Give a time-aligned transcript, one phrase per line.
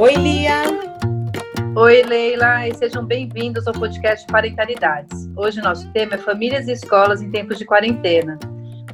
[0.00, 0.64] Oi, Lia!
[1.76, 5.30] Oi, Leila, e sejam bem-vindos ao podcast Parentalidades.
[5.36, 8.38] Hoje nosso tema é famílias e escolas em tempos de quarentena.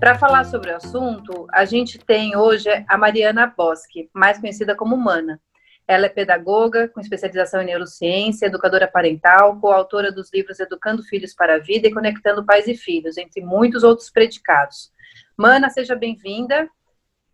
[0.01, 4.97] Para falar sobre o assunto, a gente tem hoje a Mariana Bosque, mais conhecida como
[4.97, 5.39] Mana.
[5.87, 11.57] Ela é pedagoga com especialização em neurociência, educadora parental, coautora dos livros Educando Filhos para
[11.57, 14.91] a Vida e Conectando Pais e Filhos, entre muitos outros predicados.
[15.37, 16.67] Mana, seja bem-vinda.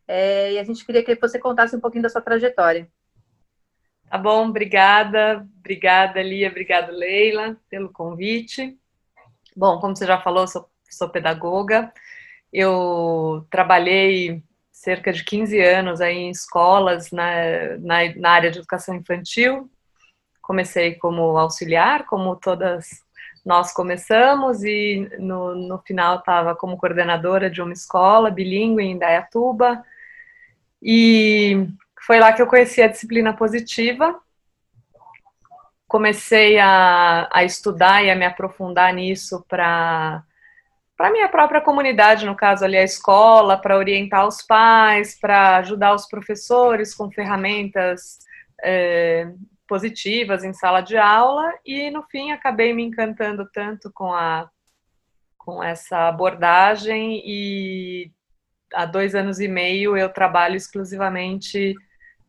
[0.08, 2.90] É, e a gente queria que você contasse um pouquinho da sua trajetória.
[4.10, 5.46] Tá bom, obrigada.
[5.60, 6.48] Obrigada, Lia.
[6.48, 8.76] Obrigada, Leila, pelo convite.
[9.56, 11.92] Bom, como você já falou, sou, sou pedagoga.
[12.52, 18.94] Eu trabalhei cerca de 15 anos aí em escolas na, na, na área de educação
[18.94, 19.70] infantil.
[20.40, 22.88] Comecei como auxiliar, como todas
[23.44, 29.84] nós começamos, e no, no final estava como coordenadora de uma escola bilíngue em Indaiatuba.
[30.82, 31.68] E
[32.06, 34.20] foi lá que eu conheci a disciplina positiva.
[35.88, 40.22] Comecei a, a estudar e a me aprofundar nisso para
[40.96, 45.94] para minha própria comunidade, no caso ali a escola, para orientar os pais, para ajudar
[45.94, 48.18] os professores com ferramentas
[48.62, 49.30] é,
[49.68, 51.52] positivas em sala de aula.
[51.64, 54.48] E no fim acabei me encantando tanto com a
[55.36, 57.22] com essa abordagem.
[57.24, 58.10] E
[58.74, 61.74] há dois anos e meio eu trabalho exclusivamente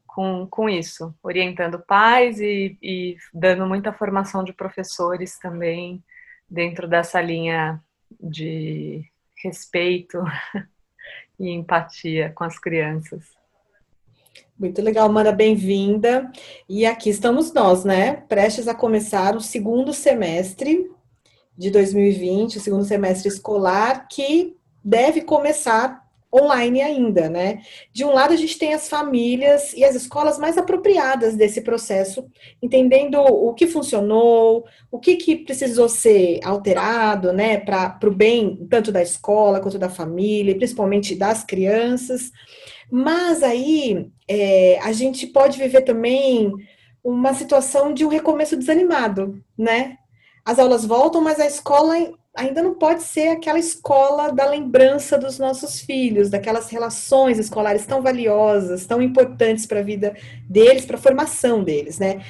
[0.05, 6.03] com, com isso, orientando pais e, e dando muita formação de professores também
[6.49, 7.81] dentro dessa linha
[8.19, 9.03] de
[9.43, 10.21] respeito
[11.39, 13.23] e empatia com as crianças.
[14.57, 16.31] Muito legal, Mana, bem-vinda.
[16.67, 18.13] E aqui estamos nós, né?
[18.27, 20.89] Prestes a começar o segundo semestre
[21.55, 27.61] de 2020, o segundo semestre escolar, que deve começar online ainda, né?
[27.91, 32.25] De um lado, a gente tem as famílias e as escolas mais apropriadas desse processo,
[32.61, 38.91] entendendo o que funcionou, o que, que precisou ser alterado, né, para o bem tanto
[38.91, 42.31] da escola quanto da família, principalmente das crianças.
[42.91, 46.51] Mas aí é, a gente pode viver também
[47.03, 49.97] uma situação de um recomeço desanimado, né?
[50.43, 51.95] As aulas voltam, mas a escola
[52.37, 58.01] ainda não pode ser aquela escola da lembrança dos nossos filhos, daquelas relações escolares tão
[58.01, 60.15] valiosas, tão importantes para a vida
[60.47, 62.21] deles, para a formação deles, né?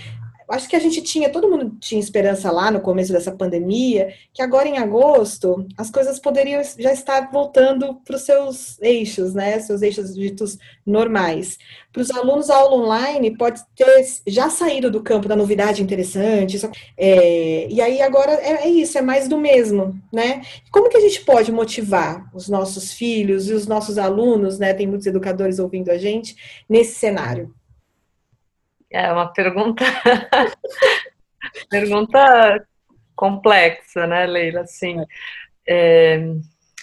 [0.50, 4.42] Acho que a gente tinha, todo mundo tinha esperança lá no começo dessa pandemia, que
[4.42, 9.60] agora em agosto as coisas poderiam já estar voltando para os seus eixos, né?
[9.60, 11.58] Seus eixos ditos normais.
[11.92, 16.60] Para os alunos, a aula online pode ter já saído do campo da novidade interessante.
[16.98, 20.42] É, e aí agora é, é, isso, é mais do mesmo, né?
[20.72, 24.74] Como que a gente pode motivar os nossos filhos e os nossos alunos, né?
[24.74, 26.36] Tem muitos educadores ouvindo a gente
[26.70, 27.54] nesse cenário.
[28.90, 29.84] É uma pergunta
[31.70, 32.68] pergunta
[33.16, 34.62] complexa, né, Leila?
[34.62, 35.04] Assim,
[35.68, 36.20] é,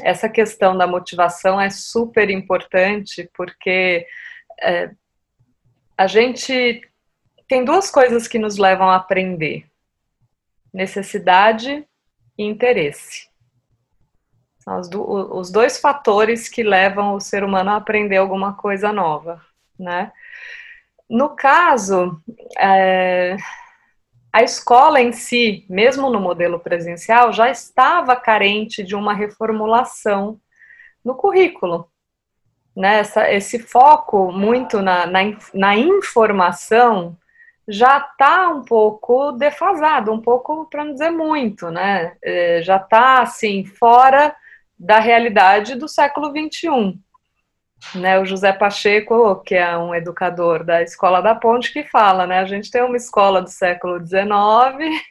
[0.03, 4.07] essa questão da motivação é super importante porque
[4.61, 4.91] é,
[5.97, 6.83] a gente
[7.49, 9.67] tem duas coisas que nos levam a aprender:
[10.73, 11.87] necessidade
[12.37, 13.29] e interesse.
[14.59, 19.45] São os dois fatores que levam o ser humano a aprender alguma coisa nova,
[19.79, 20.11] né?
[21.09, 22.21] No caso,
[22.59, 23.37] é,
[24.33, 30.41] a escola em si, mesmo no modelo presencial, já estava carente de uma reformulação
[31.05, 31.89] no currículo.
[32.77, 32.99] Né?
[32.99, 35.21] Essa, esse foco muito na, na,
[35.53, 37.17] na informação
[37.69, 42.15] já está um pouco defasado, um pouco, para não dizer muito, né?
[42.23, 44.35] É, já está, assim, fora
[44.79, 46.99] da realidade do século XXI
[47.95, 52.39] né, o José Pacheco, que é um educador da Escola da Ponte, que fala, né,
[52.39, 54.21] a gente tem uma escola do século XIX,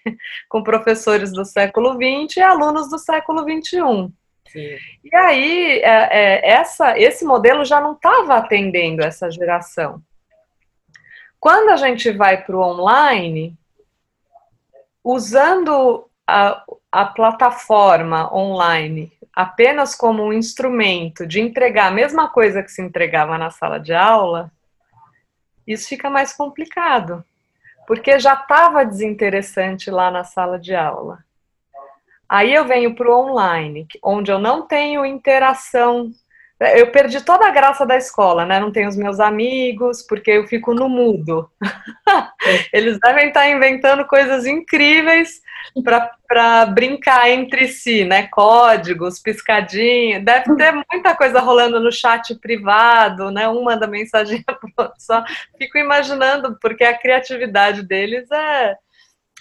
[0.50, 4.12] com professores do século XX e alunos do século XXI.
[4.50, 4.78] Sim.
[5.04, 10.02] E aí, é, é, essa, esse modelo já não estava atendendo essa geração.
[11.40, 13.58] Quando a gente vai para o online,
[15.04, 22.72] usando a, a plataforma online apenas como um instrumento de entregar a mesma coisa que
[22.72, 24.52] se entregava na sala de aula,
[25.66, 27.26] isso fica mais complicado,
[27.88, 31.24] porque já estava desinteressante lá na sala de aula.
[32.30, 36.12] Aí eu venho para o online, onde eu não tenho interação.
[36.78, 38.60] Eu perdi toda a graça da escola, né?
[38.60, 41.50] Não tenho os meus amigos, porque eu fico no mudo.
[42.74, 45.42] Eles devem estar inventando coisas incríveis
[46.28, 48.28] para brincar entre si, né?
[48.28, 50.20] Códigos, piscadinha.
[50.20, 53.48] Deve ter muita coisa rolando no chat privado, né?
[53.48, 54.44] Um manda mensagem
[54.98, 55.24] só.
[55.58, 58.76] Fico imaginando, porque a criatividade deles é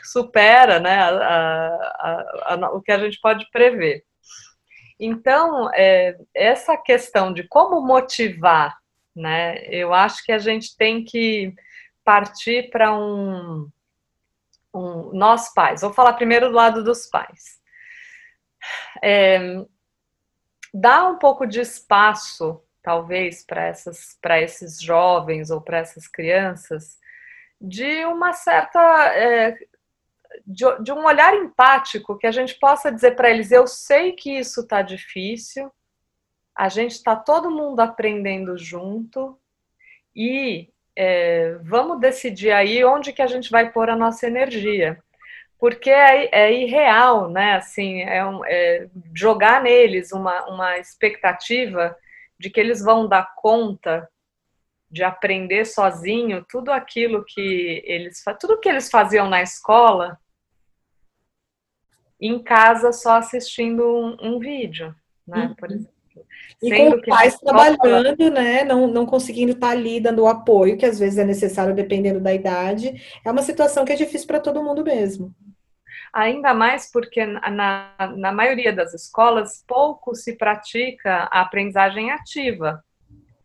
[0.03, 1.09] supera né, a,
[2.49, 4.05] a, a, o que a gente pode prever.
[5.05, 8.79] Então, é, essa questão de como motivar,
[9.17, 11.53] né, eu acho que a gente tem que
[12.05, 13.69] partir para um,
[14.73, 15.11] um.
[15.13, 17.61] Nós pais, vou falar primeiro do lado dos pais.
[19.03, 19.41] É,
[20.73, 26.97] dá um pouco de espaço, talvez, para esses jovens ou para essas crianças,
[27.61, 28.81] de uma certa
[29.17, 29.59] é,
[30.47, 34.39] de, de um olhar empático que a gente possa dizer para eles: eu sei que
[34.39, 35.71] isso está difícil,
[36.55, 39.39] a gente está todo mundo aprendendo junto
[40.15, 45.03] e é, vamos decidir aí onde que a gente vai pôr a nossa energia.
[45.59, 47.55] Porque é, é irreal, né?
[47.55, 51.97] Assim, é, um, é jogar neles uma, uma expectativa
[52.39, 54.09] de que eles vão dar conta
[54.93, 60.19] de aprender sozinho tudo aquilo que eles tudo que eles faziam na escola
[62.21, 64.95] em casa só assistindo um, um vídeo,
[65.27, 65.47] né?
[65.47, 65.55] Uhum.
[65.55, 65.93] Por exemplo.
[66.63, 68.63] E Sendo com pais trabalhando, né?
[68.63, 72.33] Não, não conseguindo estar ali dando o apoio que às vezes é necessário dependendo da
[72.33, 75.35] idade, é uma situação que é difícil para todo mundo mesmo.
[76.13, 82.85] Ainda mais porque na, na maioria das escolas pouco se pratica a aprendizagem ativa.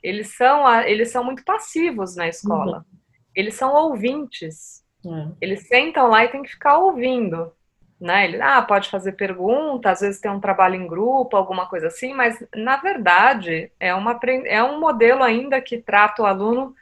[0.07, 2.77] Eles são, eles são muito passivos na escola.
[2.77, 3.00] Uhum.
[3.36, 4.83] Eles são ouvintes.
[5.04, 5.36] Uhum.
[5.42, 7.51] Eles sentam lá e tem que ficar ouvindo
[8.00, 8.25] né?
[8.25, 12.13] Ele ah, pode fazer pergunta, às vezes tem um trabalho em grupo, alguma coisa assim,
[12.13, 16.75] mas na verdade é, uma, é um modelo ainda que trata o aluno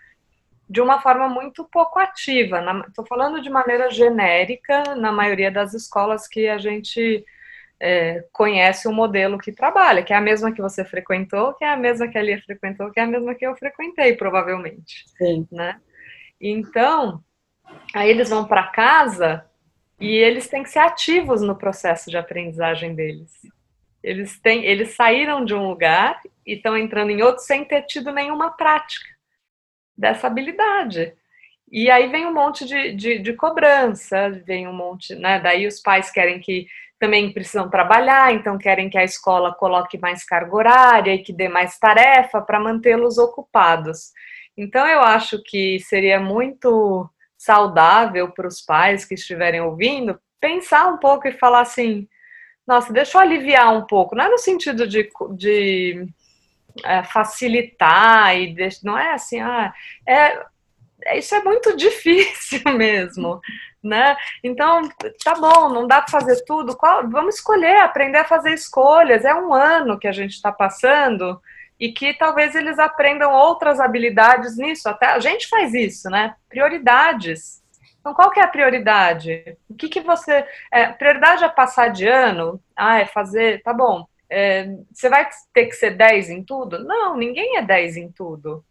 [0.70, 2.62] de uma forma muito pouco ativa.
[2.88, 7.24] Estou falando de maneira genérica na maioria das escolas que a gente
[7.80, 11.70] é, conhece o modelo que trabalha, que é a mesma que você frequentou, que é
[11.70, 15.04] a mesma que a Lia frequentou, que é a mesma que eu frequentei, provavelmente.
[15.18, 15.48] Sim.
[15.52, 15.80] Né?
[16.40, 17.24] Então,
[17.94, 19.46] aí eles vão para casa
[20.00, 23.32] e eles têm que ser ativos no processo de aprendizagem deles.
[24.04, 28.12] Eles, têm, eles saíram de um lugar e estão entrando em outro sem ter tido
[28.12, 29.08] nenhuma prática
[29.98, 31.14] dessa habilidade.
[31.72, 35.40] E aí vem um monte de, de, de, cobrança, vem um monte, né?
[35.40, 36.68] Daí os pais querem que
[37.00, 41.50] também precisam trabalhar, então querem que a escola coloque mais carga horária e que dê
[41.50, 44.12] mais tarefa para mantê-los ocupados.
[44.58, 50.98] Então eu acho que seria muito saudável para os pais que estiverem ouvindo pensar um
[50.98, 52.08] pouco e falar assim:
[52.68, 54.16] nossa, deixa eu aliviar um pouco.
[54.16, 56.08] Não é no sentido de, de
[56.84, 59.74] é, facilitar e não é assim, ah,
[60.08, 60.46] é,
[61.06, 63.40] é isso é muito difícil mesmo,
[63.86, 64.16] né?
[64.44, 64.82] Então,
[65.24, 66.76] tá bom, não dá para fazer tudo.
[66.76, 69.24] Qual, vamos escolher, aprender a fazer escolhas.
[69.24, 71.40] É um ano que a gente está passando
[71.80, 74.90] e que talvez eles aprendam outras habilidades nisso.
[74.90, 76.36] Até a gente faz isso, né?
[76.50, 77.64] Prioridades.
[78.00, 79.58] Então, qual que é a prioridade?
[79.70, 80.46] O que, que você.
[80.72, 82.62] É, prioridade é passar de ano?
[82.76, 83.62] Ah, é fazer.
[83.64, 84.06] Tá bom.
[84.30, 86.84] É, você vai ter que ser 10 em tudo?
[86.84, 88.64] Não, ninguém é 10 em tudo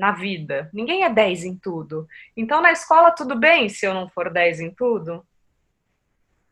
[0.00, 0.68] na vida.
[0.72, 2.08] Ninguém é 10 em tudo.
[2.36, 5.24] Então, na escola, tudo bem se eu não for 10 em tudo?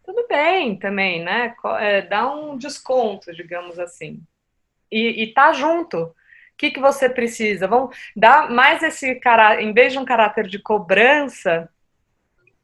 [0.04, 1.56] Tudo bem também, né?
[1.80, 4.22] É, dá um desconto, digamos assim
[4.90, 5.98] e, e tá junto.
[5.98, 6.14] O
[6.56, 7.68] que, que você precisa?
[7.68, 11.68] Vamos dar mais esse caráter, em vez de um caráter de cobrança,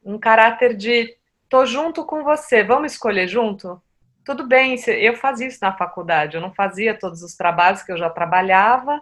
[0.05, 1.17] um caráter de
[1.49, 3.81] tô junto com você, vamos escolher junto?
[4.25, 7.97] Tudo bem, eu fazia isso na faculdade, eu não fazia todos os trabalhos que eu
[7.97, 9.01] já trabalhava,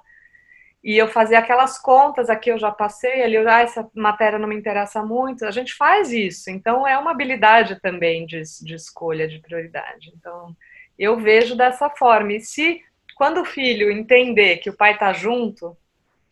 [0.82, 4.56] e eu fazia aquelas contas, aqui eu já passei, ali, ah, essa matéria não me
[4.56, 5.44] interessa muito.
[5.46, 10.12] A gente faz isso, então é uma habilidade também de, de escolha, de prioridade.
[10.16, 10.56] Então,
[10.98, 12.32] eu vejo dessa forma.
[12.32, 12.82] E se
[13.14, 15.76] quando o filho entender que o pai está junto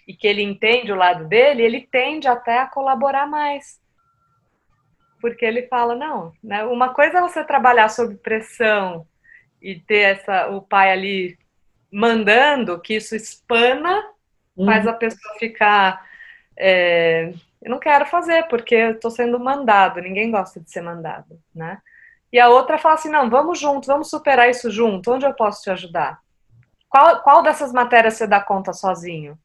[0.07, 3.81] e que ele entende o lado dele, ele tende até a colaborar mais.
[5.21, 9.07] Porque ele fala, não, né, uma coisa é você trabalhar sob pressão
[9.63, 11.39] e ter essa, o pai ali
[11.93, 14.03] mandando, que isso espana,
[14.57, 14.67] uhum.
[14.67, 16.05] faz a pessoa ficar.
[16.57, 21.39] É, eu não quero fazer, porque eu estou sendo mandado, ninguém gosta de ser mandado,
[21.55, 21.79] né?
[22.33, 25.63] E a outra fala assim: não, vamos junto, vamos superar isso junto, onde eu posso
[25.63, 26.21] te ajudar?
[26.89, 29.39] Qual, qual dessas matérias você dá conta sozinho?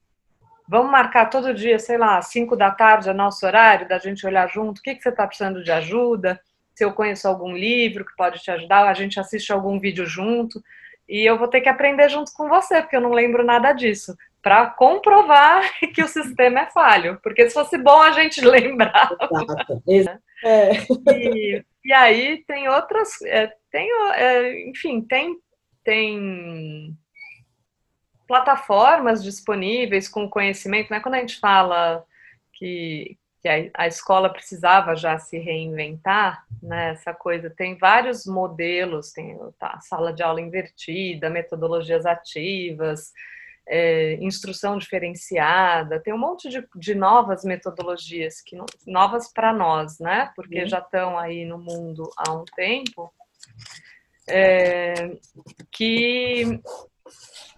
[0.67, 4.49] Vamos marcar todo dia, sei lá, 5 da tarde, é nosso horário, da gente olhar
[4.49, 6.39] junto, o que, que você está precisando de ajuda,
[6.73, 10.61] se eu conheço algum livro que pode te ajudar, a gente assiste algum vídeo junto.
[11.07, 14.15] e eu vou ter que aprender junto com você, porque eu não lembro nada disso,
[14.45, 19.17] para comprovar que o sistema é falho, porque se fosse bom a gente lembrava.
[19.87, 20.21] Exato.
[20.43, 20.71] É.
[21.11, 25.35] E, e, aí tem outras, é, tem, é, enfim, tem,
[25.83, 26.95] tem
[28.27, 30.99] plataformas disponíveis com conhecimento, né?
[30.99, 32.05] Quando a gente fala
[32.53, 36.91] que, que a, a, escola precisava já se reinventar, né?
[36.91, 43.11] Essa coisa tem vários modelos, tem tá, a sala de aula invertida, metodologias ativas,
[43.67, 50.31] é, instrução diferenciada, tem um monte de, de novas metodologias que novas para nós, né?
[50.35, 50.67] Porque uhum.
[50.67, 53.11] já estão aí no mundo há um tempo.
[54.27, 55.17] É,
[55.71, 56.59] que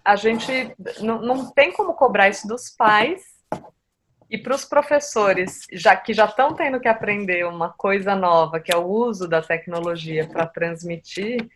[0.04, 3.22] a gente não, não tem como cobrar isso dos pais
[4.30, 8.72] e para os professores, já que já estão tendo que aprender uma coisa nova, que
[8.72, 11.48] é o uso da tecnologia para transmitir,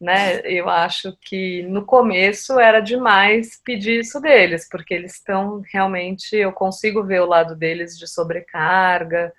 [0.00, 0.40] né?
[0.44, 6.52] Eu acho que no começo era demais pedir isso deles, porque eles estão realmente, eu
[6.52, 9.32] consigo ver o lado deles de sobrecarga,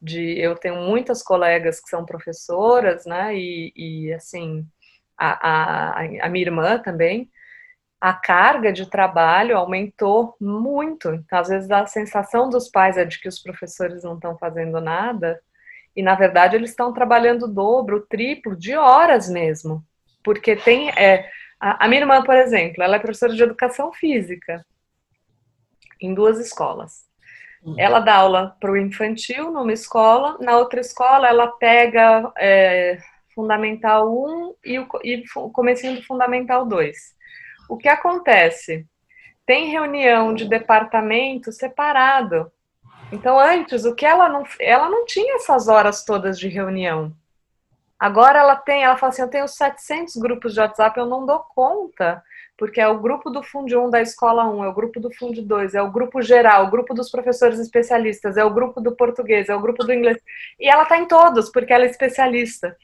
[0.00, 3.34] de eu tenho muitas colegas que são professoras, né?
[3.34, 4.66] E, e assim,
[5.16, 7.30] a, a, a minha irmã também
[8.00, 11.08] a carga de trabalho aumentou muito.
[11.14, 14.80] Então, às vezes, a sensação dos pais é de que os professores não estão fazendo
[14.80, 15.40] nada,
[15.96, 19.82] e na verdade eles estão trabalhando o dobro, o triplo de horas mesmo.
[20.22, 20.90] Porque tem.
[20.90, 24.64] É, a, minha irmã, por exemplo, ela é professora de educação física
[25.98, 27.06] em duas escolas.
[27.62, 27.74] Uhum.
[27.78, 32.98] Ela dá aula para o infantil numa escola, na outra escola ela pega é,
[33.34, 37.15] Fundamental 1 e o, e o comecinho do Fundamental 2.
[37.68, 38.86] O que acontece?
[39.44, 42.50] Tem reunião de departamento separado.
[43.12, 47.12] Então, antes, o que ela não, ela não tinha essas horas todas de reunião.
[47.98, 51.38] Agora ela tem, ela fala assim, eu tenho 700 grupos de WhatsApp, eu não dou
[51.54, 52.22] conta,
[52.58, 55.40] porque é o grupo do Fundo 1 da Escola 1, é o grupo do Fundo
[55.40, 59.48] 2, é o grupo geral, o grupo dos professores especialistas, é o grupo do português,
[59.48, 60.18] é o grupo do inglês.
[60.60, 62.76] E ela está em todos, porque ela é especialista.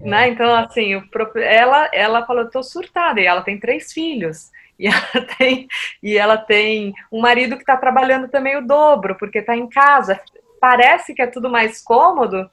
[0.00, 0.10] Hum.
[0.10, 0.28] Né?
[0.28, 1.04] Então, assim, o,
[1.38, 4.50] ela, ela falou, tô surtada, e ela tem três filhos.
[4.76, 5.68] E ela tem,
[6.02, 10.20] e ela tem um marido que está trabalhando também o dobro, porque está em casa.
[10.60, 12.50] Parece que é tudo mais cômodo,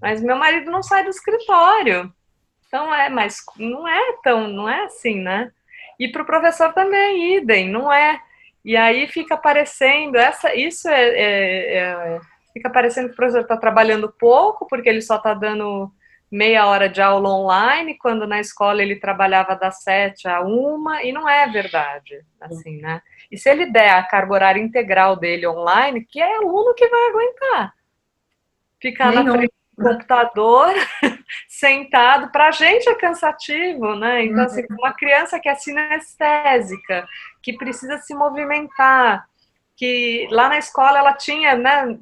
[0.00, 2.12] mas meu marido não sai do escritório.
[2.66, 5.52] Então é, mas não é tão, não é assim, né?
[6.00, 8.20] E para o professor também, idem, não é.
[8.64, 12.20] E aí fica parecendo, essa, isso é, é, é
[12.52, 15.92] fica parecendo que o professor está trabalhando pouco, porque ele só está dando
[16.32, 21.12] meia hora de aula online, quando na escola ele trabalhava das sete a uma, e
[21.12, 23.02] não é verdade, assim, né?
[23.30, 27.10] E se ele der a carga horária integral dele online, que é aluno que vai
[27.10, 27.74] aguentar?
[28.80, 29.24] Ficar Nenhum.
[29.24, 30.72] na frente do computador,
[31.46, 34.24] sentado, para a gente é cansativo, né?
[34.24, 34.76] Então, assim, uhum.
[34.78, 37.06] uma criança que é sinestésica,
[37.42, 39.28] que precisa se movimentar,
[39.76, 41.98] que lá na escola ela tinha, né?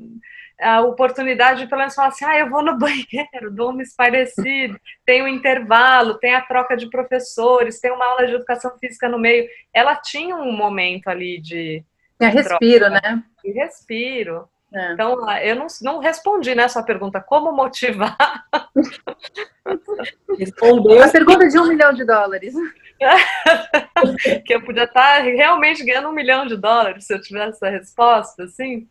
[0.61, 4.79] A oportunidade de pelo menos falar assim, ah, eu vou no banheiro, dou uma espairecida,
[5.05, 9.19] tem um intervalo, tem a troca de professores, tem uma aula de educação física no
[9.19, 9.49] meio.
[9.73, 11.85] Ela tinha um momento ali de...
[12.21, 13.23] É respiro, troca, né?
[13.43, 14.49] De respiro.
[14.73, 14.93] É.
[14.93, 18.17] Então, eu não, não respondi nessa pergunta, como motivar?
[20.39, 21.03] Respondeu.
[21.03, 22.55] A pergunta de um milhão de dólares.
[24.47, 28.45] que eu podia estar realmente ganhando um milhão de dólares se eu tivesse essa resposta,
[28.45, 28.87] assim.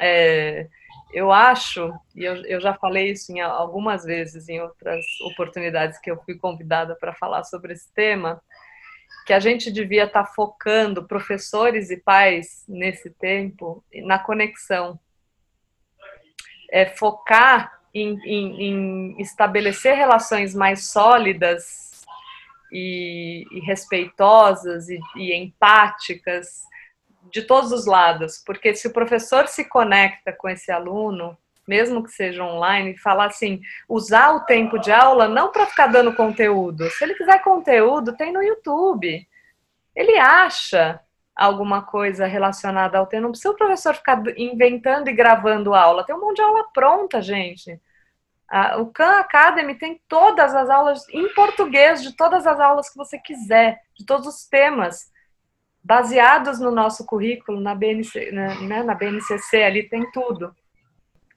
[0.00, 0.66] É,
[1.14, 6.10] eu acho, e eu, eu já falei isso em algumas vezes em outras oportunidades que
[6.10, 8.42] eu fui convidada para falar sobre esse tema,
[9.24, 14.98] que a gente devia estar tá focando, professores e pais, nesse tempo, na conexão.
[16.70, 22.02] É focar em, em, em estabelecer relações mais sólidas
[22.72, 26.64] e, e respeitosas e, e empáticas
[27.30, 32.10] de todos os lados, porque se o professor se conecta com esse aluno, mesmo que
[32.10, 36.88] seja online, falar assim, usar o tempo de aula não para ficar dando conteúdo.
[36.90, 39.26] Se ele quiser conteúdo, tem no YouTube.
[39.94, 41.00] Ele acha
[41.34, 43.22] alguma coisa relacionada ao tema.
[43.22, 46.04] Não precisa o professor ficar inventando e gravando aula.
[46.04, 47.80] Tem um monte de aula pronta, gente.
[48.78, 53.18] O Khan Academy tem todas as aulas em português, de todas as aulas que você
[53.18, 55.10] quiser, de todos os temas
[55.84, 60.54] baseados no nosso currículo, na, BNC, né, né na BNCC, ali tem tudo.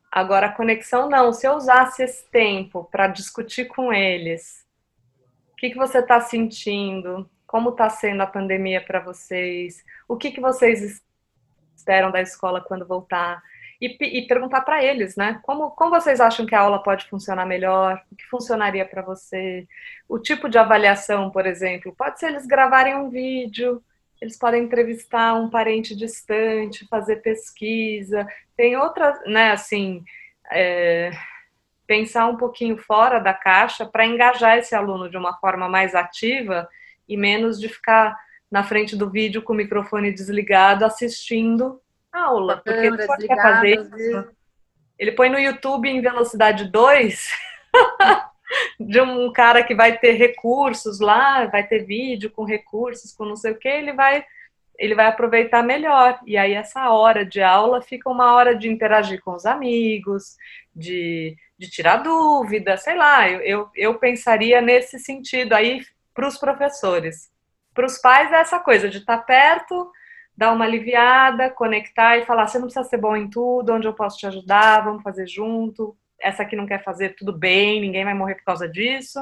[0.10, 1.34] Agora, a conexão não.
[1.34, 4.66] Se eu usasse esse tempo para discutir com eles,
[5.52, 7.30] o que, que você está sentindo?
[7.46, 9.84] Como está sendo a pandemia para vocês?
[10.08, 11.04] O que, que vocês
[11.76, 13.44] esperam da escola quando voltar?
[13.80, 15.40] e, e perguntar para eles, né?
[15.44, 18.02] Como, como vocês acham que a aula pode funcionar melhor?
[18.12, 19.68] O que funcionaria para você?
[20.10, 23.84] O tipo de avaliação, por exemplo, pode ser eles gravarem um vídeo,
[24.22, 28.28] eles podem entrevistar um parente distante, fazer pesquisa.
[28.56, 30.04] Tem outras, né, assim,
[30.52, 31.12] é,
[31.86, 36.68] pensar um pouquinho fora da caixa para engajar esse aluno de uma forma mais ativa
[37.08, 38.16] e menos de ficar
[38.50, 41.82] na frente do vídeo com o microfone desligado assistindo
[42.12, 44.28] aula, porque ele pode fazer isso.
[44.98, 47.30] Ele põe no YouTube em velocidade 2
[48.80, 53.36] de um cara que vai ter recursos lá, vai ter vídeo com recursos, com não
[53.36, 54.26] sei o que, ele vai
[54.78, 56.20] ele vai aproveitar melhor.
[56.26, 60.38] E aí essa hora de aula fica uma hora de interagir com os amigos,
[60.76, 65.82] de, de tirar dúvida, sei lá, eu, eu, eu pensaria nesse sentido aí
[66.14, 67.32] para os professores.
[67.74, 69.92] Para os pais é essa coisa de estar tá perto,
[70.36, 73.94] dar uma aliviada, conectar e falar: você não precisa ser bom em tudo, onde eu
[73.94, 75.98] posso te ajudar, vamos fazer junto.
[76.22, 79.20] Essa aqui não quer fazer, tudo bem, ninguém vai morrer por causa disso.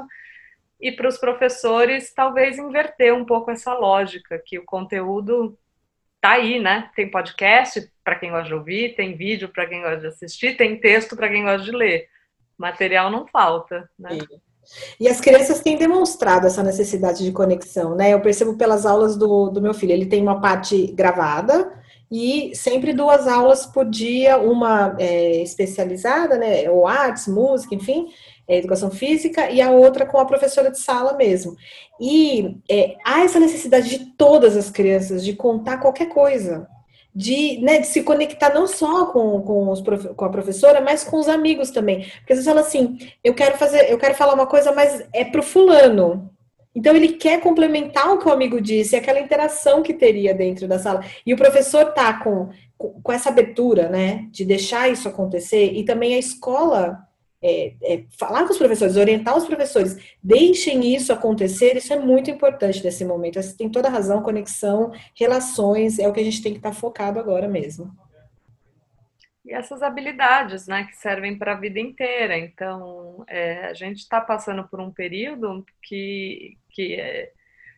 [0.80, 5.58] E para os professores, talvez inverter um pouco essa lógica, que o conteúdo
[6.22, 6.90] tá aí, né?
[6.96, 10.80] Tem podcast para quem gosta de ouvir, tem vídeo para quem gosta de assistir, tem
[10.80, 12.08] texto para quem gosta de ler.
[12.58, 14.12] Material não falta, né?
[14.12, 14.42] Sim.
[15.00, 18.14] E as crianças têm demonstrado essa necessidade de conexão, né?
[18.14, 21.72] Eu percebo pelas aulas do, do meu filho, ele tem uma parte gravada
[22.12, 26.70] e sempre duas aulas por dia, uma é, especializada, né?
[26.70, 28.08] Ou artes, música, enfim,
[28.48, 31.56] é, educação física, e a outra com a professora de sala mesmo.
[32.00, 36.68] E é, há essa necessidade de todas as crianças de contar qualquer coisa
[37.16, 39.82] de, né, de se conectar não só com, com, os,
[40.16, 42.02] com a professora, mas com os amigos também.
[42.20, 45.24] Porque às vezes fala assim, eu quero fazer, eu quero falar uma coisa, mas é
[45.24, 46.30] pro fulano.
[46.76, 50.78] Então ele quer complementar o que o amigo disse, aquela interação que teria dentro da
[50.78, 51.04] sala.
[51.26, 56.16] E o professor tá com, com essa abertura, né, de deixar isso acontecer, e também
[56.16, 57.00] a escola
[57.42, 62.32] é, é, falar com os professores, orientar os professores, deixem isso acontecer, isso é muito
[62.32, 63.42] importante nesse momento.
[63.42, 66.74] Você tem toda a razão, conexão, relações, é o que a gente tem que estar
[66.74, 67.96] focado agora mesmo.
[69.46, 72.36] E essas habilidades, né, que servem para a vida inteira.
[72.36, 77.32] Então, é, a gente está passando por um período que, que é,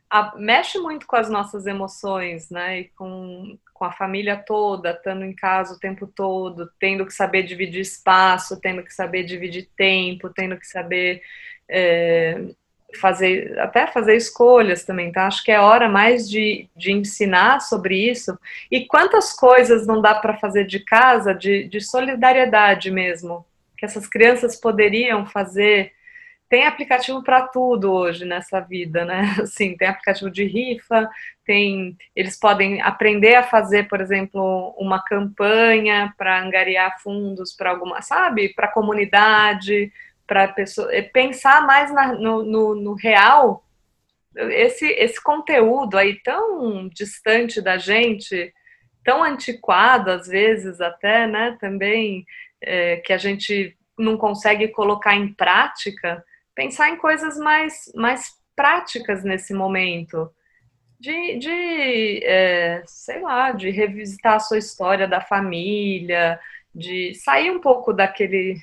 [0.09, 5.25] a, mexe muito com as nossas emoções, né, e com, com a família toda, estando
[5.25, 10.29] em casa o tempo todo, tendo que saber dividir espaço, tendo que saber dividir tempo,
[10.29, 11.21] tendo que saber
[11.69, 12.45] é,
[12.95, 15.27] fazer, até fazer escolhas também, tá?
[15.27, 18.37] Acho que é hora mais de, de ensinar sobre isso.
[18.71, 23.45] E quantas coisas não dá para fazer de casa, de, de solidariedade mesmo,
[23.77, 25.91] que essas crianças poderiam fazer
[26.49, 29.35] tem aplicativo para tudo hoje nessa vida, né?
[29.41, 31.09] Assim, tem aplicativo de rifa,
[31.45, 38.01] tem, eles podem aprender a fazer, por exemplo, uma campanha para angariar fundos para alguma,
[38.01, 39.91] sabe, para comunidade,
[40.27, 43.63] para pessoa, é, pensar mais na, no, no, no real.
[44.35, 48.53] Esse, esse conteúdo aí tão distante da gente,
[49.03, 51.57] tão antiquado às vezes até, né?
[51.59, 52.25] Também
[52.61, 56.23] é, que a gente não consegue colocar em prática
[56.57, 60.29] pensar em coisas mais, mais práticas nesse momento.
[60.99, 66.39] De, de é, sei lá, de revisitar a sua história da família,
[66.73, 68.57] de sair um pouco daquele.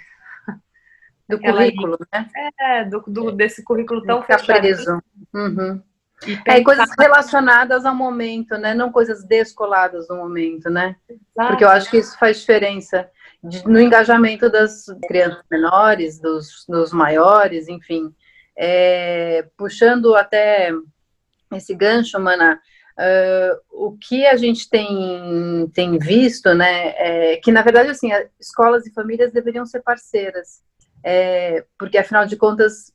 [1.28, 2.28] Do currículo, né?
[2.60, 5.02] É, do, do, desse currículo tão fechado.
[5.32, 5.82] Uhum.
[6.26, 6.58] E pensar...
[6.58, 8.74] é, coisas relacionadas ao momento, né?
[8.74, 10.96] Não coisas descoladas do momento, né?
[11.08, 11.48] Exato.
[11.48, 13.08] Porque eu acho que isso faz diferença
[13.66, 18.14] no engajamento das crianças menores, dos, dos maiores, enfim.
[18.56, 20.70] É, puxando até
[21.52, 22.60] esse gancho, Mana,
[22.98, 28.10] uh, o que a gente tem, tem visto, né, é que na verdade, assim,
[28.40, 30.62] escolas e famílias deveriam ser parceiras,
[31.04, 32.92] é, porque afinal de contas,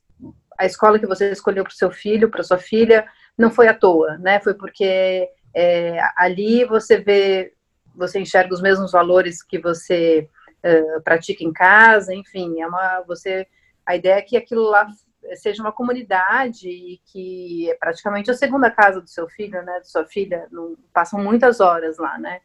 [0.58, 3.06] a escola que você escolheu para o seu filho, para sua filha,
[3.38, 7.54] não foi à toa, né, foi porque é, ali você vê,
[7.94, 10.28] você enxerga os mesmos valores que você
[10.64, 13.46] uh, pratica em casa, enfim, é uma, você,
[13.86, 14.86] a ideia é que aquilo lá
[15.34, 19.88] seja uma comunidade e que é praticamente a segunda casa do seu filho, né, de
[19.88, 22.40] sua filha, não, passam muitas horas lá, né,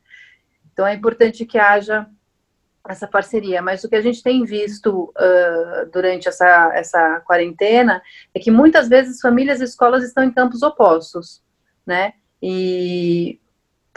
[0.72, 2.08] então é importante que haja
[2.88, 8.02] essa parceria, mas o que a gente tem visto uh, durante essa, essa quarentena
[8.34, 11.44] é que muitas vezes famílias e escolas estão em campos opostos,
[11.86, 13.40] né, e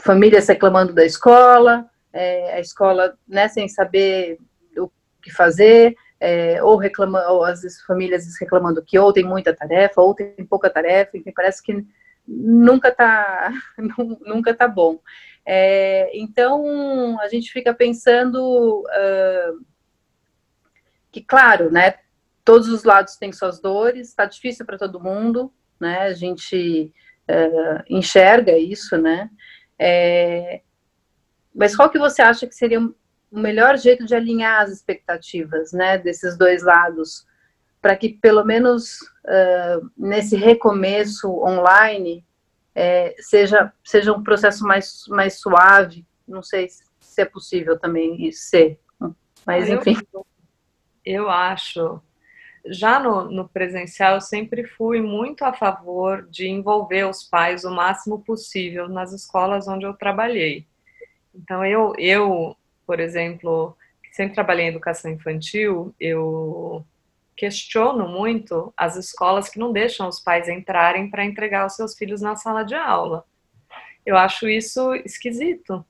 [0.01, 4.39] famílias reclamando da escola, é, a escola né, sem saber
[4.77, 4.89] o
[5.21, 10.13] que fazer, é, ou reclamando, ou as famílias reclamando que ou tem muita tarefa, ou
[10.13, 11.85] tem pouca tarefa, enfim, parece que
[12.27, 13.51] nunca está
[14.25, 14.99] nunca tá bom.
[15.51, 19.65] É, então, a gente fica pensando uh,
[21.11, 21.95] que, claro, né,
[22.45, 26.93] todos os lados têm suas dores, está difícil para todo mundo, né, a gente
[27.27, 29.27] uh, enxerga isso, né,
[29.79, 30.61] é,
[31.55, 32.95] mas qual que você acha que seria o
[33.31, 37.25] melhor jeito de alinhar as expectativas, né, desses dois lados,
[37.81, 42.23] para que pelo menos uh, nesse recomeço online
[42.79, 46.05] é, seja, seja um processo mais, mais suave.
[46.27, 48.79] Não sei se é possível também ser,
[49.45, 49.97] mas enfim.
[50.13, 50.25] Eu,
[51.03, 52.01] eu acho.
[52.65, 57.71] Já no, no presencial, eu sempre fui muito a favor de envolver os pais o
[57.71, 60.67] máximo possível nas escolas onde eu trabalhei.
[61.33, 62.55] Então, eu, eu
[62.89, 63.77] por exemplo,
[64.11, 66.83] sempre trabalhei em educação infantil, eu
[67.39, 72.21] questiono muito as escolas que não deixam os pais entrarem para entregar os seus filhos
[72.21, 73.23] na sala de aula.
[74.05, 75.85] Eu acho isso esquisito,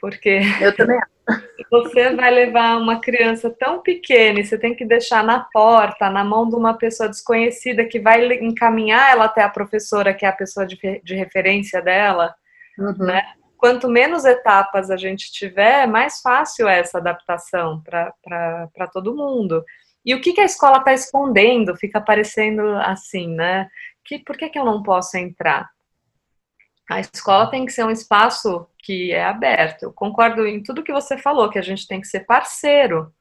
[0.00, 0.98] porque eu também
[1.70, 6.24] você vai levar uma criança tão pequena e você tem que deixar na porta, na
[6.24, 10.32] mão de uma pessoa desconhecida que vai encaminhar ela até a professora, que é a
[10.32, 12.34] pessoa de, de referência dela,
[12.76, 13.06] uhum.
[13.06, 13.22] né?
[13.56, 19.62] Quanto menos etapas a gente tiver, mais fácil é essa adaptação para todo mundo.
[20.04, 21.76] E o que, que a escola está escondendo?
[21.76, 23.68] Fica parecendo assim, né?
[24.04, 25.70] Que, por que, que eu não posso entrar?
[26.90, 29.84] A escola tem que ser um espaço que é aberto.
[29.84, 33.12] Eu concordo em tudo que você falou, que a gente tem que ser parceiro.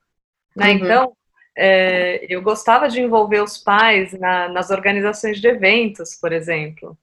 [0.56, 0.68] Né?
[0.68, 0.72] Uhum.
[0.72, 1.18] Então,
[1.56, 6.98] é, eu gostava de envolver os pais na, nas organizações de eventos, por exemplo.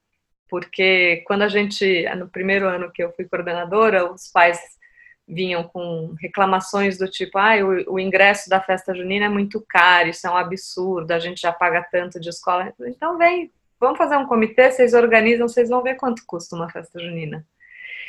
[0.49, 4.59] Porque quando a gente, no primeiro ano que eu fui coordenadora, os pais
[5.27, 10.07] vinham com reclamações do tipo, ah, o, o, ingresso da festa junina é muito caro,
[10.07, 12.73] isso é um absurdo, a gente já paga tanto de escola.
[12.81, 16.99] Então vem, vamos fazer um comitê, vocês organizam, vocês vão ver quanto custa uma festa
[16.99, 17.45] junina.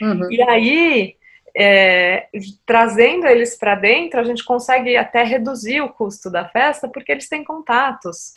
[0.01, 0.31] Uhum.
[0.31, 1.17] E aí,
[1.57, 2.29] é,
[2.65, 7.29] trazendo eles para dentro, a gente consegue até reduzir o custo da festa, porque eles
[7.29, 8.35] têm contatos.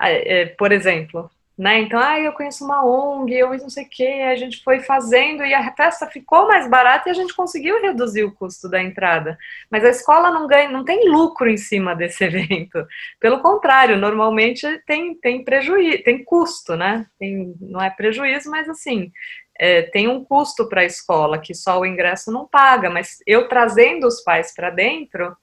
[0.00, 1.80] É, por exemplo, né?
[1.80, 5.44] Então, ah, eu conheço uma ONG, eu não sei o que, a gente foi fazendo
[5.44, 9.36] e a festa ficou mais barata e a gente conseguiu reduzir o custo da entrada.
[9.68, 12.86] Mas a escola não ganha, não tem lucro em cima desse evento.
[13.18, 17.06] Pelo contrário, normalmente tem, tem prejuízo, tem custo, né?
[17.18, 19.10] Tem, não é prejuízo, mas assim,
[19.58, 23.48] é, tem um custo para a escola que só o ingresso não paga, mas eu
[23.48, 25.36] trazendo os pais para dentro,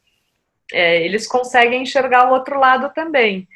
[0.71, 3.49] é, eles conseguem enxergar o outro lado também.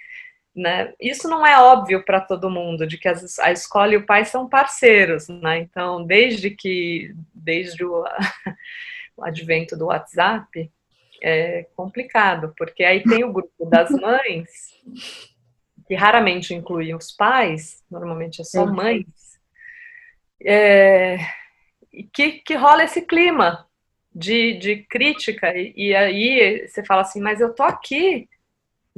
[0.56, 0.94] Né?
[1.00, 4.50] Isso não é óbvio para todo mundo, de que a escola e o pai são
[4.50, 5.60] parceiros, né?
[5.60, 8.04] Então, desde que, desde o,
[9.16, 10.70] o advento do WhatsApp,
[11.22, 14.74] é complicado, porque aí tem o grupo das mães,
[15.88, 19.06] que raramente inclui os pais, normalmente é só mães,
[20.44, 21.18] é,
[22.14, 23.68] que, que rola esse clima
[24.14, 28.30] de, de crítica, e, e aí você fala assim, mas eu tô aqui,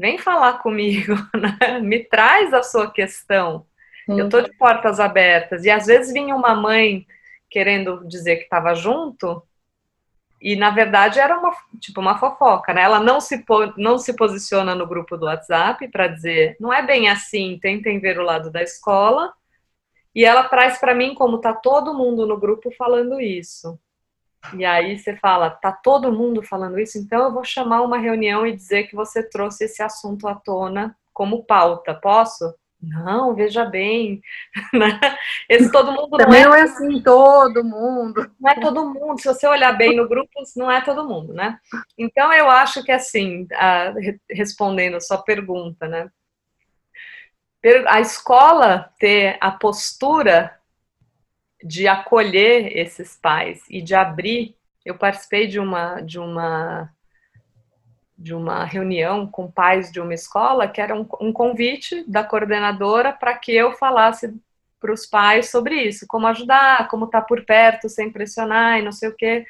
[0.02, 1.80] vem falar comigo, né?
[1.80, 3.68] me traz a sua questão.
[4.08, 5.64] Eu estou de portas abertas.
[5.64, 7.06] E às vezes vinha uma mãe
[7.50, 9.44] querendo dizer que estava junto,
[10.42, 12.82] e na verdade era uma tipo uma fofoca, né?
[12.82, 13.46] Ela não se
[13.78, 18.20] não se posiciona no grupo do WhatsApp para dizer, não é bem assim, tentem ver
[18.20, 19.32] o lado da escola.
[20.16, 23.80] E ela traz para mim como tá todo mundo no grupo falando isso.
[24.58, 28.46] E aí você fala, tá todo mundo falando isso, então eu vou chamar uma reunião
[28.46, 31.94] e dizer que você trouxe esse assunto à tona como pauta.
[31.94, 32.54] Posso?
[32.82, 34.22] Não, veja bem.
[34.74, 35.00] Né?
[35.50, 38.32] Esse todo mundo Também não é, não é assim, todo mundo.
[38.40, 39.20] Não é todo mundo.
[39.20, 41.60] Se você olhar bem no grupo, não é todo mundo, né?
[41.98, 43.94] Então eu acho que assim, a,
[44.30, 46.10] respondendo a sua pergunta, né?
[47.88, 50.58] A escola ter a postura
[51.64, 54.56] de acolher esses pais e de abrir.
[54.86, 56.90] Eu participei de uma de uma
[58.18, 63.12] de uma reunião com pais de uma escola que era um, um convite da coordenadora
[63.12, 64.32] para que eu falasse
[64.80, 68.84] para os pais sobre isso, como ajudar, como estar tá por perto sem pressionar e
[68.84, 69.46] não sei o quê.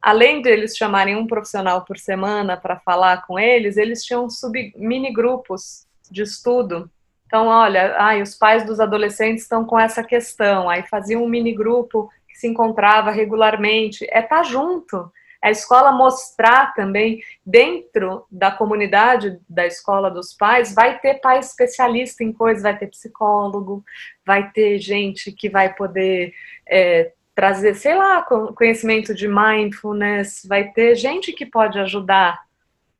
[0.00, 4.72] Além de eles chamarem um profissional por semana para falar com eles, eles tinham sub,
[4.76, 6.90] mini grupos de estudo
[7.28, 11.52] então, olha, ai, os pais dos adolescentes estão com essa questão, aí fazia um mini
[11.52, 14.06] grupo que se encontrava regularmente.
[14.10, 15.12] É estar tá junto.
[15.42, 21.38] É a escola mostrar também, dentro da comunidade da escola dos pais, vai ter pai
[21.38, 23.84] especialista em coisas, vai ter psicólogo,
[24.24, 26.32] vai ter gente que vai poder
[26.66, 32.40] é, trazer, sei lá, conhecimento de mindfulness, vai ter gente que pode ajudar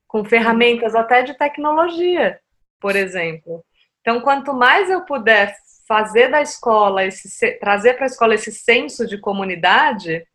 [0.07, 2.39] com ferramentas até de tecnologia,
[2.79, 3.65] por exemplo.
[4.09, 5.55] Então, quanto mais eu puder
[5.87, 10.27] fazer da escola, esse, trazer para a escola esse senso de comunidade,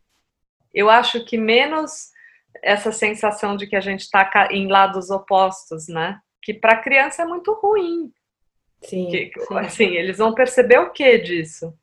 [0.72, 2.10] Eu acho que menos
[2.62, 6.20] essa sensação de que a gente está em lados opostos, né?
[6.40, 8.12] Que para criança é muito ruim.
[8.80, 9.58] Sim, que, sim.
[9.58, 11.76] Assim, eles vão perceber o que disso?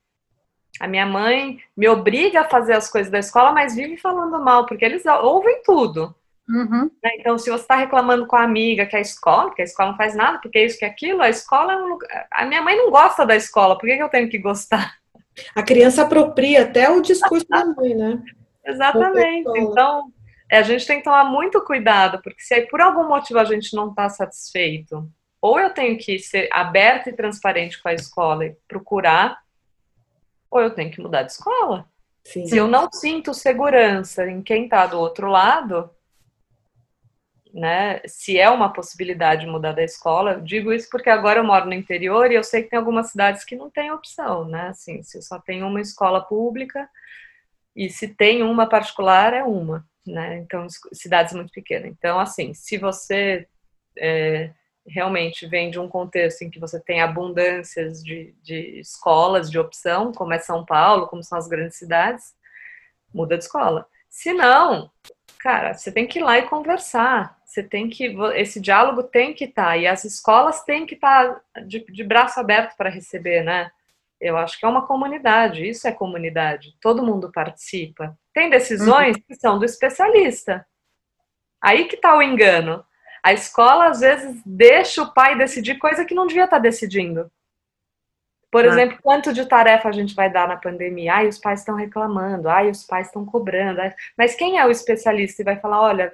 [0.80, 4.66] A minha mãe me obriga a fazer as coisas da escola, mas vive falando mal,
[4.66, 6.16] porque eles ouvem tudo.
[6.52, 6.92] Uhum.
[7.02, 7.12] Né?
[7.18, 9.98] Então, se você está reclamando com a amiga que a escola, que a escola não
[9.98, 12.28] faz nada, porque é isso, que é aquilo, a escola é um lugar...
[12.32, 14.96] A minha mãe não gosta da escola, por que, que eu tenho que gostar?
[15.56, 18.22] A criança apropria até o discurso da mãe, né?
[18.66, 19.50] Exatamente.
[19.58, 20.12] Então,
[20.50, 23.46] é, a gente tem que tomar muito cuidado, porque se aí por algum motivo a
[23.46, 25.10] gente não está satisfeito,
[25.42, 29.40] ou eu tenho que ser aberta e transparente com a escola e procurar,
[30.50, 31.90] ou eu tenho que mudar de escola.
[32.24, 32.46] Sim.
[32.46, 35.90] Se eu não sinto segurança em quem está do outro lado,
[37.54, 38.02] né?
[38.06, 41.66] Se é uma possibilidade de mudar da escola, eu digo isso porque agora eu moro
[41.66, 44.70] no interior e eu sei que tem algumas cidades que não tem opção, né?
[44.70, 46.90] Assim, se só tem uma escola pública
[47.76, 50.38] e se tem uma particular é uma, né?
[50.38, 51.92] Então cidades muito pequenas.
[51.92, 53.48] Então assim, se você
[53.98, 54.52] é,
[54.88, 60.12] realmente vem de um contexto em que você tem abundâncias de, de escolas de opção,
[60.12, 62.34] como é São Paulo, como são as grandes cidades,
[63.14, 63.86] muda de escola.
[64.10, 64.92] Se não,
[65.40, 67.41] cara, você tem que ir lá e conversar.
[67.52, 68.06] Você tem que.
[68.36, 69.72] Esse diálogo tem que estar.
[69.72, 73.70] Tá, e as escolas têm que estar tá de, de braço aberto para receber, né?
[74.22, 76.78] Eu acho que é uma comunidade, isso é comunidade.
[76.80, 78.18] Todo mundo participa.
[78.34, 79.24] Tem decisões uhum.
[79.28, 80.66] que são do especialista.
[81.62, 82.86] Aí que está o engano.
[83.22, 87.30] A escola, às vezes, deixa o pai decidir coisa que não devia estar tá decidindo.
[88.50, 88.68] Por ah.
[88.70, 91.16] exemplo, quanto de tarefa a gente vai dar na pandemia?
[91.16, 93.82] Ai, os pais estão reclamando, ai, os pais estão cobrando.
[94.18, 96.14] Mas quem é o especialista e vai falar, olha,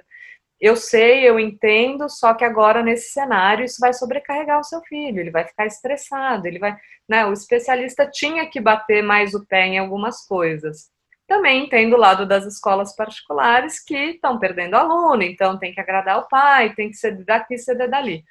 [0.60, 5.20] eu sei, eu entendo, só que agora nesse cenário isso vai sobrecarregar o seu filho,
[5.20, 6.76] ele vai ficar estressado, ele vai,
[7.08, 10.90] né, o especialista tinha que bater mais o pé em algumas coisas.
[11.28, 16.18] Também entendo o lado das escolas particulares que estão perdendo aluno, então tem que agradar
[16.18, 18.24] o pai, tem que ceder daqui, ceder dali.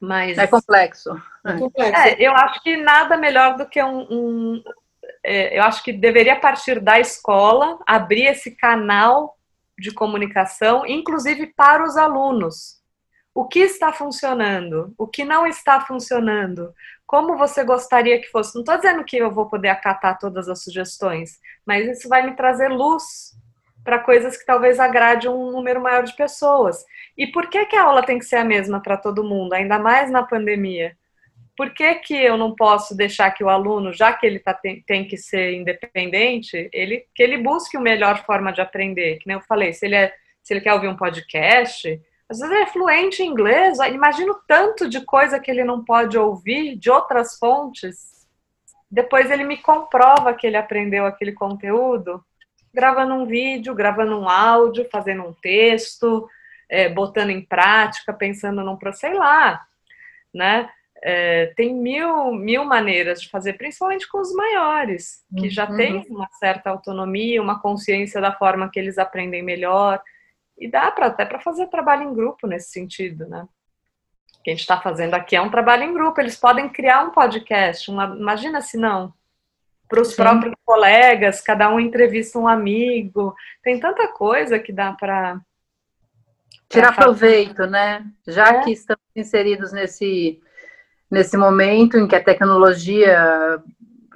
[0.00, 1.10] Mas é complexo.
[1.46, 2.00] É, complexo.
[2.00, 4.62] É, eu acho que nada melhor do que um, um
[5.24, 9.35] é, eu acho que deveria partir da escola abrir esse canal
[9.78, 12.80] de comunicação, inclusive para os alunos.
[13.34, 14.94] O que está funcionando?
[14.96, 16.72] O que não está funcionando?
[17.06, 18.54] Como você gostaria que fosse?
[18.54, 22.34] Não estou dizendo que eu vou poder acatar todas as sugestões, mas isso vai me
[22.34, 23.36] trazer luz
[23.84, 26.84] para coisas que talvez agrade um número maior de pessoas.
[27.16, 29.78] E por que, que a aula tem que ser a mesma para todo mundo, ainda
[29.78, 30.96] mais na pandemia?
[31.56, 34.82] Por que, que eu não posso deixar que o aluno, já que ele tá, tem,
[34.82, 39.18] tem, que ser independente, ele, que ele busque a melhor forma de aprender?
[39.18, 42.54] Que nem eu falei, se ele, é, se ele quer ouvir um podcast, às vezes
[42.54, 46.76] ele é fluente em inglês, imagina o tanto de coisa que ele não pode ouvir
[46.76, 48.26] de outras fontes.
[48.90, 52.22] Depois ele me comprova que ele aprendeu aquele conteúdo,
[52.74, 56.28] gravando um vídeo, gravando um áudio, fazendo um texto,
[56.68, 59.64] é, botando em prática, pensando num, sei lá,
[60.34, 60.68] né?
[61.02, 65.76] É, tem mil, mil maneiras de fazer, principalmente com os maiores, que já uhum.
[65.76, 70.02] têm uma certa autonomia, uma consciência da forma que eles aprendem melhor.
[70.58, 73.46] E dá para até para fazer trabalho em grupo nesse sentido, né?
[74.38, 76.20] O que a gente está fazendo aqui é um trabalho em grupo.
[76.20, 79.12] Eles podem criar um podcast, uma, imagina se não.
[79.88, 83.34] Para os próprios colegas, cada um entrevista um amigo.
[83.62, 85.40] Tem tanta coisa que dá para.
[86.68, 88.04] Tirar proveito, né?
[88.26, 88.64] Já é.
[88.64, 90.40] que estamos inseridos nesse
[91.10, 93.62] nesse momento em que a tecnologia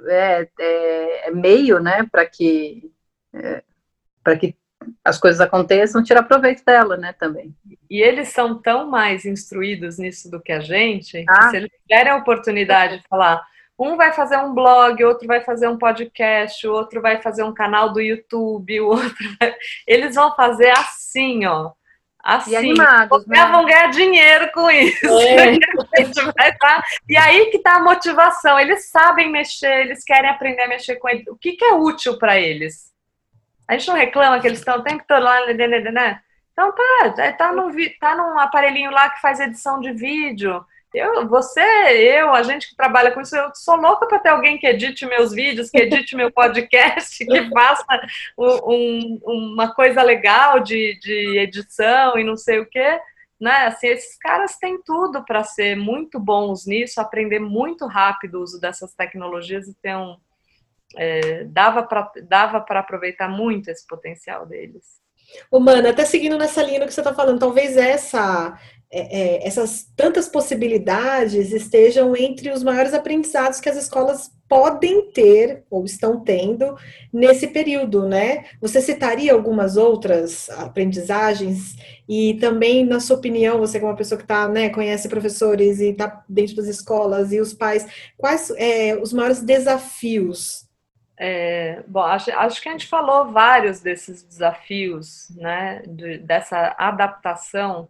[0.07, 2.91] é, é, é meio, né, para que
[3.33, 3.63] é,
[4.23, 4.55] para que
[5.03, 7.55] as coisas aconteçam, tirar proveito dela, né, também.
[7.89, 11.37] E eles são tão mais instruídos nisso do que a gente, ah.
[11.37, 13.43] que se eles tiverem a oportunidade de falar,
[13.77, 17.53] um vai fazer um blog, outro vai fazer um podcast, o outro vai fazer um
[17.53, 19.55] canal do YouTube, o outro vai...
[19.87, 21.71] eles vão fazer assim, ó,
[22.23, 23.45] Assim, e animados, né?
[23.47, 25.07] vão ganhar dinheiro com isso.
[26.37, 26.51] É.
[26.53, 26.83] tá...
[27.09, 28.59] E aí que tá a motivação.
[28.59, 31.23] Eles sabem mexer, eles querem aprender a mexer com ele.
[31.29, 32.91] O que, que é útil para eles?
[33.67, 35.53] A gente não reclama que eles estão o tempo todo lá, né?
[35.53, 36.21] né, né, né
[36.53, 40.63] então tá, tá, no, tá num aparelhinho lá que faz edição de vídeo.
[40.93, 44.57] Eu, você, eu, a gente que trabalha com isso, eu sou louca para ter alguém
[44.57, 47.85] que edite meus vídeos, que edite meu podcast, que faça
[48.37, 52.99] um, uma coisa legal de, de edição e não sei o quê.
[53.39, 53.65] Né?
[53.67, 58.59] Assim, esses caras têm tudo para ser muito bons nisso, aprender muito rápido o uso
[58.59, 60.17] dessas tecnologias e ter um.
[60.97, 65.01] É, dava para dava aproveitar muito esse potencial deles.
[65.49, 68.59] Humana, até seguindo nessa linha que você está falando, talvez essa
[68.93, 75.63] é, é, essas tantas possibilidades estejam entre os maiores aprendizados que as escolas podem ter
[75.69, 76.75] ou estão tendo
[77.13, 78.43] nesse período, né?
[78.59, 81.77] Você citaria algumas outras aprendizagens
[82.07, 85.91] e também, na sua opinião, você como uma pessoa que tá, né, conhece professores e
[85.91, 90.69] está dentro das escolas e os pais, quais é, os maiores desafios?
[91.17, 97.87] É, bom, acho, acho que a gente falou vários desses desafios, né, de, dessa adaptação,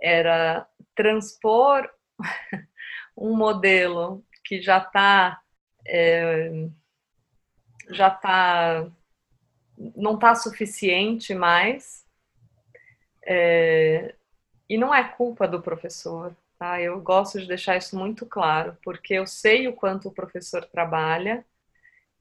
[0.00, 1.88] era transpor
[3.16, 5.40] um modelo que já está
[5.86, 6.50] é,
[7.90, 8.90] já está
[9.96, 12.04] não está suficiente mais
[13.26, 14.14] é,
[14.68, 16.80] e não é culpa do professor tá?
[16.80, 21.44] Eu gosto de deixar isso muito claro porque eu sei o quanto o professor trabalha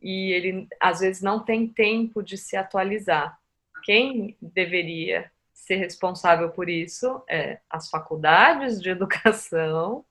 [0.02, 3.38] e ele às vezes não tem tempo de se atualizar.
[3.84, 10.04] Quem deveria ser responsável por isso é as faculdades de educação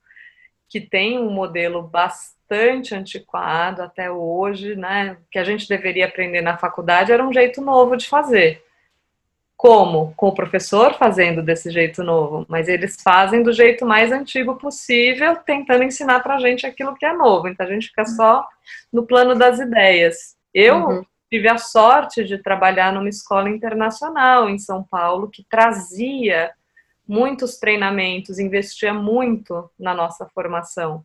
[0.68, 5.16] que tem um modelo bastante antiquado até hoje, né?
[5.30, 8.62] Que a gente deveria aprender na faculdade era um jeito novo de fazer.
[9.56, 10.14] Como?
[10.16, 15.36] Com o professor fazendo desse jeito novo, mas eles fazem do jeito mais antigo possível,
[15.36, 17.48] tentando ensinar para a gente aquilo que é novo.
[17.48, 18.46] Então a gente fica só
[18.92, 20.36] no plano das ideias.
[20.54, 21.06] Eu uhum.
[21.30, 26.52] Tive a sorte de trabalhar numa escola internacional em São Paulo que trazia
[27.06, 31.04] muitos treinamentos, investia muito na nossa formação.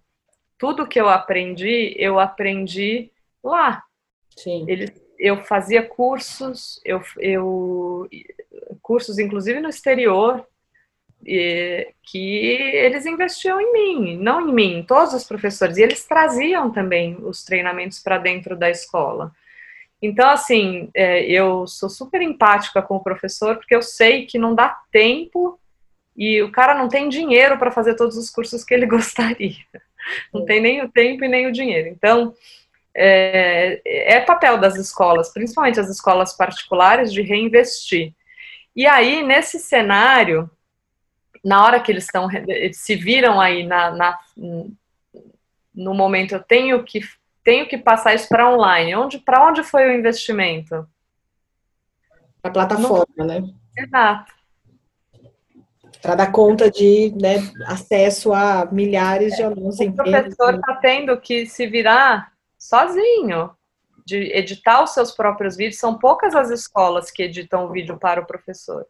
[0.57, 3.11] Tudo que eu aprendi, eu aprendi
[3.43, 3.83] lá.
[4.35, 4.65] Sim.
[4.67, 8.09] Ele, eu fazia cursos, eu, eu
[8.81, 10.45] cursos inclusive no exterior,
[11.25, 16.69] e, que eles investiam em mim, não em mim, todos os professores, e eles traziam
[16.71, 19.31] também os treinamentos para dentro da escola.
[20.05, 24.53] Então, assim, é, eu sou super empática com o professor, porque eu sei que não
[24.53, 25.57] dá tempo
[26.13, 29.55] e o cara não tem dinheiro para fazer todos os cursos que ele gostaria.
[30.33, 31.87] Não tem nem o tempo e nem o dinheiro.
[31.87, 32.33] Então,
[32.93, 38.13] é, é papel das escolas, principalmente as escolas particulares, de reinvestir.
[38.75, 40.51] E aí, nesse cenário,
[41.41, 42.27] na hora que eles estão,
[42.73, 44.19] se viram aí na, na,
[45.73, 46.99] no momento, eu tenho que,
[47.43, 48.95] tenho que passar isso para online.
[48.95, 50.87] Onde, para onde foi o investimento?
[52.43, 53.43] A plataforma, né?
[53.77, 54.33] Exato
[56.03, 59.79] para dar conta de né, acesso a milhares de alunos.
[59.79, 63.51] O professor está tendo que se virar sozinho,
[64.05, 65.79] de editar os seus próprios vídeos.
[65.79, 68.85] São poucas as escolas que editam o vídeo para o professor.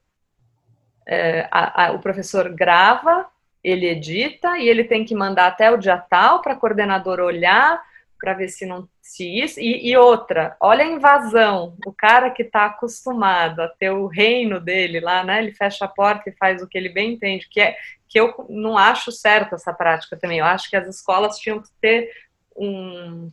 [1.08, 3.28] É, a, a, o professor grava,
[3.63, 7.80] ele edita e ele tem que mandar até o dia tal para a coordenadora olhar
[8.24, 12.42] para ver se não se isso e, e, outra, olha a invasão, o cara que
[12.42, 15.40] está acostumado a ter o reino dele lá, né?
[15.40, 17.76] Ele fecha a porta e faz o que ele bem entende, que é
[18.08, 20.40] que eu não acho certo essa prática também.
[20.40, 22.14] Eu acho que as escolas tinham que ter
[22.56, 23.30] um,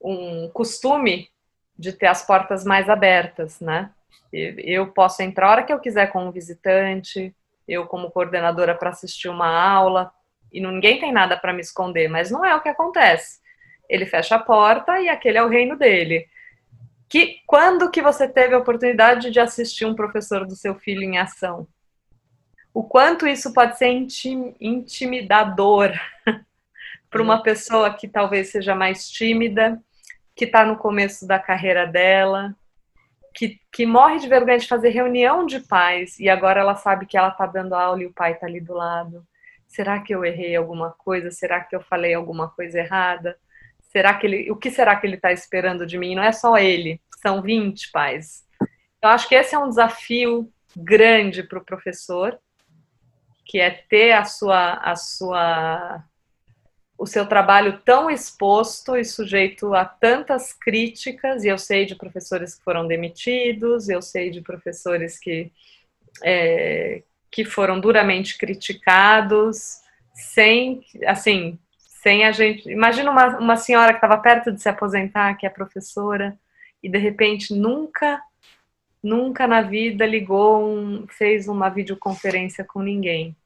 [0.00, 1.28] um costume
[1.76, 3.90] de ter as portas mais abertas, né?
[4.32, 7.34] Eu posso entrar a hora que eu quiser com um visitante,
[7.66, 10.12] eu como coordenadora para assistir uma aula,
[10.52, 13.40] e ninguém tem nada para me esconder, mas não é o que acontece
[13.88, 16.28] ele fecha a porta e aquele é o reino dele.
[17.08, 21.18] Que quando que você teve a oportunidade de assistir um professor do seu filho em
[21.18, 21.66] ação?
[22.74, 25.92] O quanto isso pode ser intim, intimidador
[27.10, 29.82] para uma pessoa que talvez seja mais tímida,
[30.36, 32.54] que está no começo da carreira dela,
[33.34, 37.16] que, que morre de vergonha de fazer reunião de pais e agora ela sabe que
[37.16, 39.26] ela está dando aula e o pai está ali do lado.
[39.66, 41.30] Será que eu errei alguma coisa?
[41.30, 43.38] Será que eu falei alguma coisa errada?
[43.88, 46.14] Será que ele, o que será que ele está esperando de mim?
[46.14, 48.46] Não é só ele, são 20 pais.
[49.02, 52.38] Eu acho que esse é um desafio grande para o professor,
[53.44, 56.04] que é ter a sua, a sua,
[56.98, 61.44] o seu trabalho tão exposto e sujeito a tantas críticas.
[61.44, 65.50] E eu sei de professores que foram demitidos, eu sei de professores que
[66.22, 69.80] é, que foram duramente criticados,
[70.12, 71.58] sem, assim,
[72.02, 72.70] sem a gente.
[72.70, 76.38] Imagina uma, uma senhora que estava perto de se aposentar, que é professora,
[76.82, 78.20] e de repente nunca,
[79.02, 83.36] nunca na vida ligou, um, fez uma videoconferência com ninguém.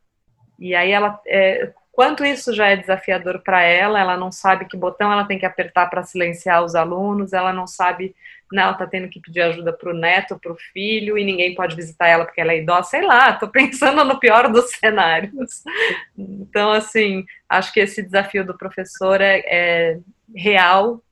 [0.59, 1.21] E aí ela.
[1.27, 5.39] É, quanto isso já é desafiador para ela, ela não sabe que botão ela tem
[5.39, 8.15] que apertar para silenciar os alunos, ela não sabe
[8.53, 11.55] não, ela tá tendo que pedir ajuda para o neto, para o filho, e ninguém
[11.55, 15.63] pode visitar ela porque ela é idosa, sei lá, tô pensando no pior dos cenários.
[16.17, 20.01] Então, assim, acho que esse desafio do professor é, é
[20.35, 21.03] real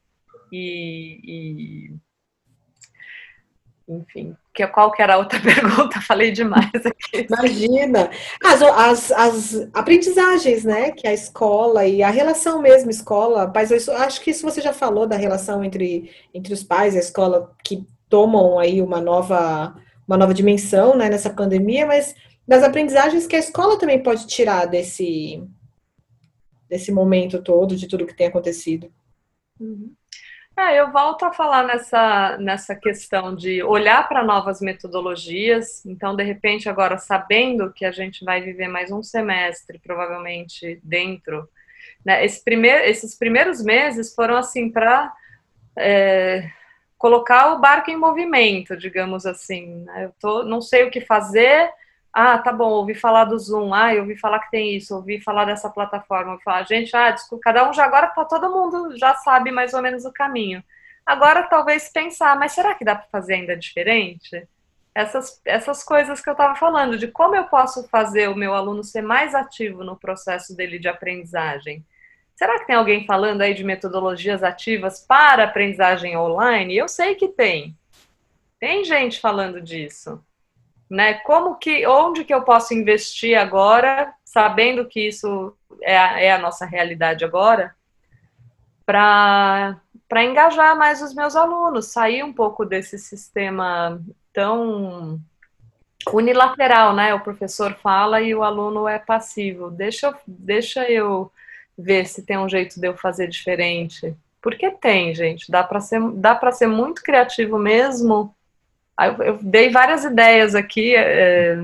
[0.53, 1.95] e, e,
[3.89, 4.37] enfim,
[4.67, 6.01] que, qual que era a outra pergunta?
[6.01, 7.27] Falei demais aqui.
[7.29, 8.11] Imagina!
[8.45, 10.91] As, as, as, aprendizagens, né?
[10.91, 14.73] Que a escola e a relação mesmo, escola, mas eu acho que isso você já
[14.73, 19.75] falou da relação entre, entre os pais e a escola, que tomam aí uma nova,
[20.07, 22.15] uma nova dimensão né, nessa pandemia, mas
[22.47, 25.43] das aprendizagens que a escola também pode tirar desse,
[26.69, 28.93] desse momento todo, de tudo que tem acontecido.
[29.59, 29.93] Uhum.
[30.61, 35.85] É, eu volto a falar nessa, nessa questão de olhar para novas metodologias.
[35.87, 41.49] Então, de repente, agora sabendo que a gente vai viver mais um semestre, provavelmente dentro,
[42.05, 45.11] né, esse primeir, esses primeiros meses foram assim para
[45.79, 46.51] é,
[46.99, 49.85] colocar o barco em movimento, digamos assim.
[49.85, 50.05] Né?
[50.05, 51.71] Eu tô, não sei o que fazer,
[52.13, 55.21] ah, tá bom, ouvi falar do Zoom, ah, eu ouvi falar que tem isso, ouvi
[55.21, 58.99] falar dessa plataforma, ouvi falar, gente, ah, desculpa, cada um já agora tá todo mundo
[58.99, 60.63] já sabe mais ou menos o caminho.
[61.07, 64.47] Agora talvez pensar, mas será que dá para fazer ainda diferente?
[64.93, 68.83] Essas, essas coisas que eu estava falando, de como eu posso fazer o meu aluno
[68.83, 71.85] ser mais ativo no processo dele de aprendizagem.
[72.35, 76.77] Será que tem alguém falando aí de metodologias ativas para aprendizagem online?
[76.77, 77.77] Eu sei que tem.
[78.59, 80.23] Tem gente falando disso
[80.91, 81.15] né?
[81.15, 86.39] Como que, onde que eu posso investir agora, sabendo que isso é a, é a
[86.39, 87.75] nossa realidade agora,
[88.85, 95.21] para para engajar mais os meus alunos, sair um pouco desse sistema tão
[96.13, 97.15] unilateral, né?
[97.15, 99.71] O professor fala e o aluno é passivo.
[99.71, 101.31] Deixa eu, deixa eu
[101.79, 104.17] ver se tem um jeito de eu fazer diferente.
[104.43, 105.49] Porque tem, gente.
[105.49, 108.35] Dá para ser, dá para ser muito criativo mesmo
[109.07, 111.59] eu, eu dei várias ideias aqui, é,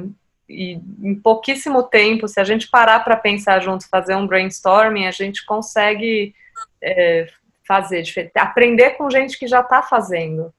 [0.49, 5.11] e em pouquíssimo tempo, se a gente parar para pensar junto, fazer um brainstorming, a
[5.11, 6.35] gente consegue
[6.81, 7.29] é,
[7.67, 8.05] fazer,
[8.37, 10.55] aprender com gente que já está fazendo.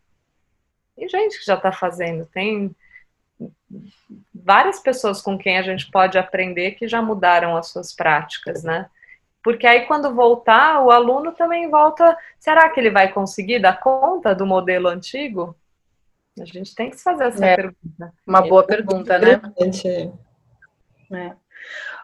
[0.98, 2.26] E gente que já está fazendo.
[2.26, 2.76] Tem
[4.34, 8.90] várias pessoas com quem a gente pode aprender que já mudaram as suas práticas, né?
[9.44, 12.18] Porque aí, quando voltar, o aluno também volta.
[12.40, 15.56] Será que ele vai conseguir dar conta do modelo antigo?
[16.40, 18.14] A gente tem que se fazer essa é, pergunta.
[18.26, 19.42] Uma boa é pergunta, né?
[21.14, 21.34] É.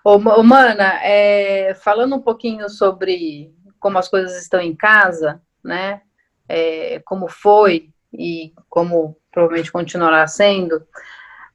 [0.03, 6.01] Ô, Mana, é, falando um pouquinho sobre como as coisas estão em casa, né?
[6.47, 10.85] É, como foi e como provavelmente continuará sendo,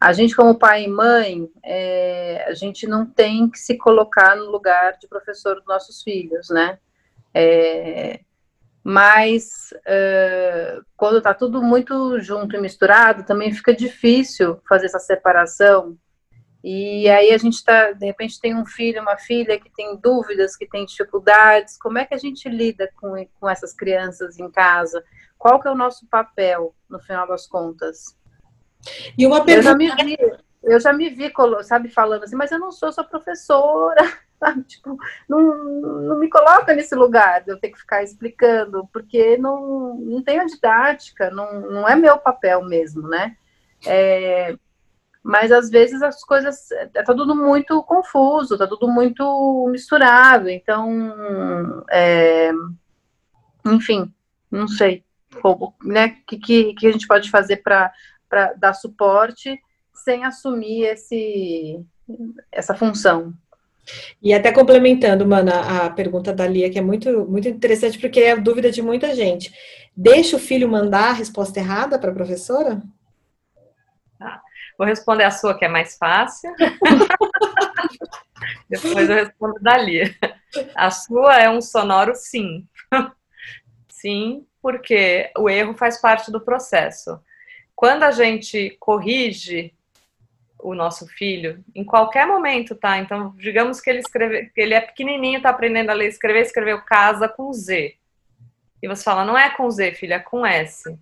[0.01, 4.49] a gente, como pai e mãe, é, a gente não tem que se colocar no
[4.49, 6.79] lugar de professor dos nossos filhos, né?
[7.35, 8.21] É,
[8.83, 15.97] mas uh, quando está tudo muito junto e misturado, também fica difícil fazer essa separação.
[16.63, 20.57] E aí a gente está, de repente, tem um filho, uma filha que tem dúvidas,
[20.57, 21.79] que tem dificuldades.
[21.79, 25.03] Como é que a gente lida com, com essas crianças em casa?
[25.37, 28.17] Qual que é o nosso papel, no final das contas?
[29.17, 29.71] E uma pergunta...
[29.71, 30.19] Eu já me vi,
[30.65, 34.03] eu já me vi sabe, falando assim, mas eu não sou sua professora
[34.41, 34.63] sabe?
[34.63, 34.97] Tipo,
[35.29, 40.23] não, não me coloca nesse lugar de eu ter que ficar explicando, porque não, não
[40.23, 43.37] tenho didática, não, não é meu papel mesmo, né?
[43.87, 44.57] É,
[45.23, 51.85] mas às vezes as coisas é tá tudo muito confuso, tá tudo muito misturado, então
[51.91, 52.51] é,
[53.67, 54.13] enfim,
[54.51, 55.05] não sei
[55.43, 56.17] como, né?
[56.27, 57.93] Que, que, que a gente pode fazer para
[58.57, 59.61] dar suporte
[59.93, 61.85] sem assumir esse
[62.51, 63.35] essa função.
[64.23, 68.33] E até complementando, Mana, a pergunta da Lia, que é muito, muito interessante, porque é
[68.33, 69.53] a dúvida de muita gente.
[69.97, 72.83] Deixa o filho mandar a resposta errada para a professora?
[74.21, 74.41] Ah,
[74.77, 76.53] vou responder a sua, que é mais fácil.
[78.69, 80.15] Depois eu respondo da Lia.
[80.75, 82.67] A sua é um sonoro sim.
[83.89, 87.21] sim, porque o erro faz parte do processo.
[87.75, 89.75] Quando a gente corrige
[90.61, 92.99] o nosso filho, em qualquer momento, tá?
[92.99, 96.81] Então, digamos que ele escreve, que ele é pequenininho, tá aprendendo a ler, escrever, escreveu
[96.83, 97.95] casa com Z.
[98.83, 100.97] E você fala, não é com Z, filho, é com S.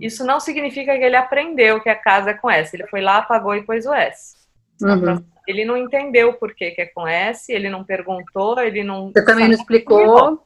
[0.00, 2.74] Isso não significa que ele aprendeu que a casa é com S.
[2.76, 4.36] Ele foi lá, apagou e pôs o S.
[4.82, 5.24] Uhum.
[5.46, 9.10] Ele não entendeu por que, que é com S, ele não perguntou, ele não.
[9.10, 10.44] Você também não explicou.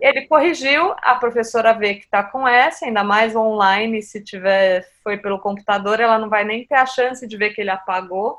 [0.00, 5.18] Ele corrigiu, a professora vê que está com S, ainda mais online, se tiver foi
[5.18, 8.38] pelo computador, ela não vai nem ter a chance de ver que ele apagou.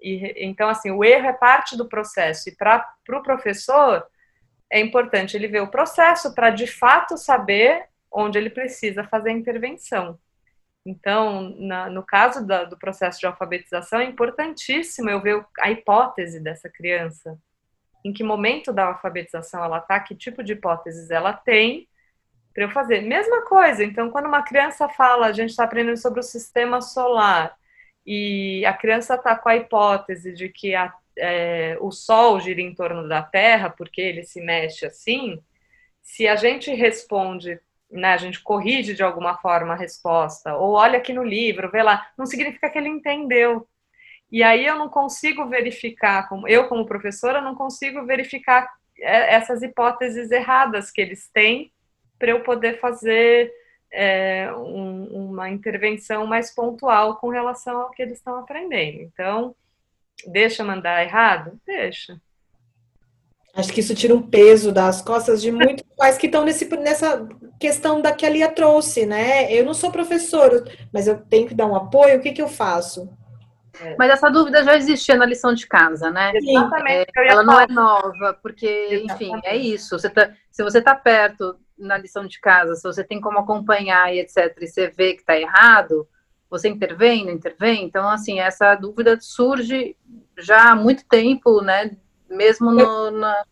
[0.00, 2.48] E, então, assim, o erro é parte do processo.
[2.48, 4.04] E para o pro professor,
[4.70, 9.34] é importante ele ver o processo para, de fato, saber onde ele precisa fazer a
[9.34, 10.18] intervenção.
[10.84, 16.40] Então, na, no caso da, do processo de alfabetização, é importantíssimo eu ver a hipótese
[16.40, 17.38] dessa criança
[18.04, 21.88] em que momento da alfabetização ela está, que tipo de hipóteses ela tem,
[22.52, 23.00] para eu fazer.
[23.00, 27.56] Mesma coisa, então, quando uma criança fala, a gente está aprendendo sobre o sistema solar,
[28.04, 32.74] e a criança está com a hipótese de que a, é, o Sol gira em
[32.74, 35.40] torno da Terra, porque ele se mexe assim,
[36.02, 40.98] se a gente responde, né, a gente corrige de alguma forma a resposta, ou olha
[40.98, 43.66] aqui no livro, vê lá, não significa que ele entendeu.
[44.32, 48.66] E aí eu não consigo verificar, como eu como professora não consigo verificar
[48.98, 51.70] é, essas hipóteses erradas que eles têm
[52.18, 53.52] para eu poder fazer
[53.92, 59.02] é, um, uma intervenção mais pontual com relação ao que eles estão aprendendo.
[59.02, 59.54] Então,
[60.26, 61.60] deixa mandar errado?
[61.66, 62.18] Deixa.
[63.54, 67.28] Acho que isso tira um peso das costas de muitos pais que estão nesse, nessa
[67.60, 69.52] questão da que a Lia trouxe, né?
[69.52, 72.48] Eu não sou professora, mas eu tenho que dar um apoio, o que, que eu
[72.48, 73.10] faço?
[73.80, 73.96] É.
[73.98, 76.32] Mas essa dúvida já existia na lição de casa, né?
[76.34, 77.10] Exatamente.
[77.16, 79.98] É, ela não é nova, porque, enfim, é isso.
[79.98, 84.12] Você tá, se você está perto na lição de casa, se você tem como acompanhar
[84.14, 86.06] e etc., e você vê que está errado,
[86.50, 87.84] você intervém, não intervém?
[87.84, 89.96] Então, assim, essa dúvida surge
[90.38, 91.96] já há muito tempo, né?
[92.28, 93.44] Mesmo no, na,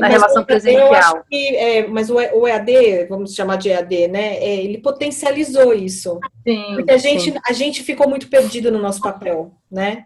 [0.00, 1.24] na relação presencial.
[1.28, 4.36] Que, é, mas o EAD, vamos chamar de EAD, né?
[4.36, 6.18] É, ele potencializou isso.
[6.46, 7.38] Sim, Porque a gente, sim.
[7.46, 10.04] a gente ficou muito perdido no nosso papel, né?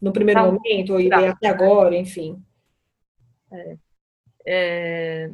[0.00, 0.46] No primeiro tá.
[0.46, 2.42] momento, e até agora, enfim.
[3.52, 3.76] É.
[4.46, 5.30] É,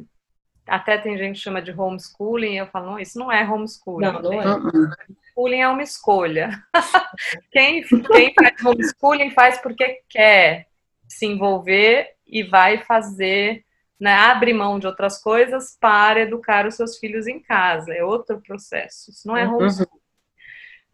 [0.67, 4.05] até tem gente que chama de homeschooling, eu falo, não, isso não é homeschooling.
[4.05, 4.45] Não, não é.
[4.45, 6.49] Homeschooling é uma escolha.
[7.51, 10.67] quem, quem faz homeschooling faz porque quer
[11.07, 13.63] se envolver e vai fazer,
[13.99, 17.93] né, abre mão de outras coisas para educar os seus filhos em casa.
[17.93, 19.11] É outro processo.
[19.11, 19.89] Isso não é homeschooling.
[19.91, 19.97] Uhum.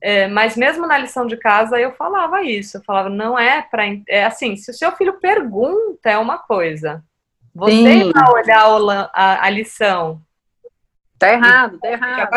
[0.01, 2.77] É, mas mesmo na lição de casa eu falava isso.
[2.77, 3.83] Eu falava, não é para.
[4.07, 7.03] É assim, se o seu filho pergunta, é uma coisa.
[7.55, 8.11] Você Sim.
[8.11, 8.65] vai olhar
[9.13, 10.21] a, a, lição.
[11.19, 12.29] Tá errado, tá errado.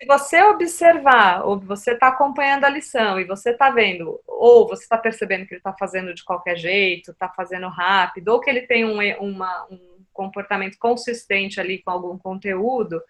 [0.00, 4.82] Se você observar, ou você está acompanhando a lição e você está vendo, ou você
[4.82, 8.62] está percebendo que ele está fazendo de qualquer jeito, está fazendo rápido, ou que ele
[8.62, 13.02] tem um, uma, um comportamento consistente ali com algum conteúdo,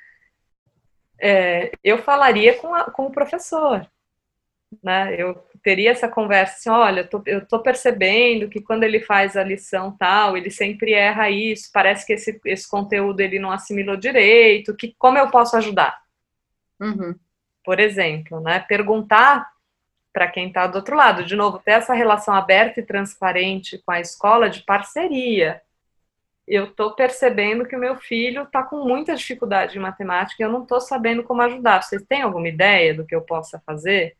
[1.20, 3.88] é, eu falaria com, a, com o professor.
[4.82, 5.14] Né?
[5.16, 9.96] Eu teria essa conversa assim, olha, eu tô percebendo que quando ele faz a lição
[9.96, 14.92] tal, ele sempre erra isso, parece que esse, esse conteúdo ele não assimilou direito, que
[14.98, 16.09] como eu posso ajudar?
[16.80, 17.14] Uhum.
[17.64, 18.60] Por exemplo, né?
[18.60, 19.50] Perguntar
[20.12, 23.92] para quem está do outro lado, de novo, ter essa relação aberta e transparente com
[23.92, 25.60] a escola de parceria.
[26.46, 30.50] Eu estou percebendo que o meu filho está com muita dificuldade em matemática e eu
[30.50, 31.82] não estou sabendo como ajudar.
[31.82, 34.16] Vocês têm alguma ideia do que eu possa fazer?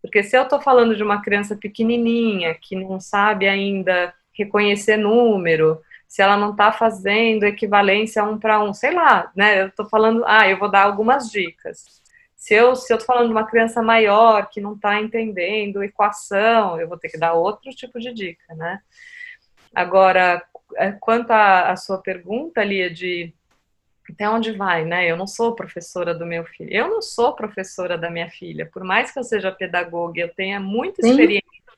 [0.00, 5.82] Porque se eu estou falando de uma criança pequenininha que não sabe ainda reconhecer número,
[6.08, 9.62] se ela não está fazendo equivalência um para um, sei lá, né?
[9.62, 11.84] Eu estou falando, ah, eu vou dar algumas dicas.
[12.36, 16.80] Se eu se eu estou falando de uma criança maior que não está entendendo equação,
[16.80, 18.80] eu vou ter que dar outro tipo de dica, né?
[19.74, 20.42] Agora,
[20.76, 23.34] é, quanto à sua pergunta, Lia, de
[24.10, 25.10] até onde vai, né?
[25.10, 26.70] Eu não sou professora do meu filho.
[26.72, 28.68] Eu não sou professora da minha filha.
[28.72, 31.10] Por mais que eu seja pedagoga, eu tenha muita Sim.
[31.10, 31.72] experiência com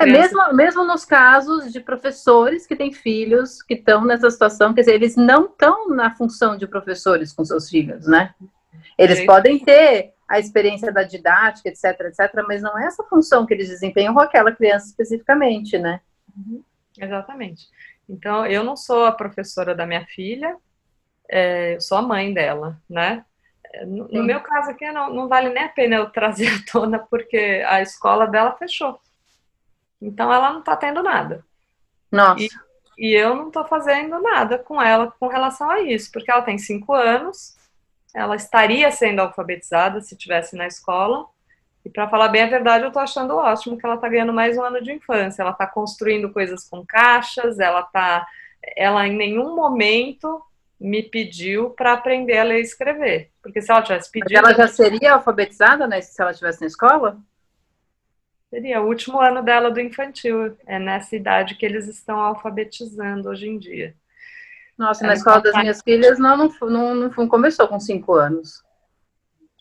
[0.00, 0.04] é.
[0.04, 4.82] É mesmo, mesmo nos casos de professores que têm filhos que estão nessa situação, quer
[4.82, 8.34] dizer, eles não estão na função de professores com seus filhos, né?
[8.98, 9.26] Eles Gente.
[9.26, 13.68] podem ter a experiência da didática, etc, etc, mas não é essa função que eles
[13.68, 16.00] desempenham com aquela criança especificamente, né?
[16.36, 16.62] Uhum.
[16.98, 17.68] Exatamente.
[18.08, 20.56] Então, eu não sou a professora da minha filha,
[21.28, 23.24] é, eu sou a mãe dela, né?
[23.84, 26.98] No, no meu caso aqui, não, não, vale nem a pena eu trazer à tona,
[26.98, 28.98] porque a escola dela fechou.
[30.00, 31.44] Então, ela não está tendo nada.
[32.10, 32.42] Nossa.
[32.42, 32.48] E,
[32.98, 36.58] e eu não estou fazendo nada com ela com relação a isso, porque ela tem
[36.58, 37.56] cinco anos,
[38.14, 41.26] ela estaria sendo alfabetizada se tivesse na escola,
[41.86, 44.58] e para falar bem a verdade, eu estou achando ótimo que ela está ganhando mais
[44.58, 45.40] um ano de infância.
[45.40, 48.26] Ela está construindo coisas com caixas, ela está.
[48.76, 50.42] Ela em nenhum momento
[50.80, 53.30] me pediu para aprender a ler e escrever.
[53.40, 54.42] Porque se ela tivesse pedido.
[54.42, 57.18] Mas ela já seria alfabetizada né, se ela estivesse na escola?
[58.50, 60.56] Seria o último ano dela do infantil.
[60.66, 63.94] É nessa idade que eles estão alfabetizando hoje em dia.
[64.78, 68.62] Nossa, na escola das minhas filhas não, não, não, não começou com cinco anos.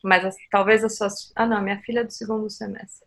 [0.04, 1.32] Mas talvez as suas.
[1.36, 3.06] Ah, não, minha filha é do segundo semestre.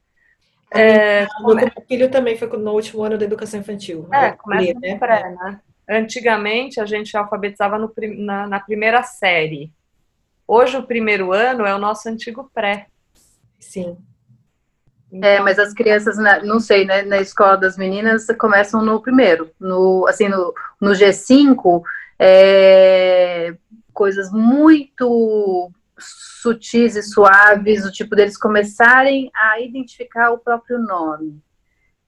[0.75, 4.07] É, o meu filho também foi no último ano da educação infantil.
[4.13, 4.99] É, começa né?
[4.99, 5.61] pré, né?
[5.89, 9.73] Antigamente a gente alfabetizava no, na, na, primeira série.
[10.47, 12.89] Hoje o primeiro ano é o nosso antigo pré.
[13.59, 13.97] Sim.
[15.11, 19.51] Então, é, mas as crianças, não sei, né, na escola das meninas começam no primeiro,
[19.59, 21.83] no, assim, no, no G5,
[22.19, 23.55] é,
[23.93, 31.43] coisas muito sutis e suaves, o tipo deles começarem a identificar o próprio nome.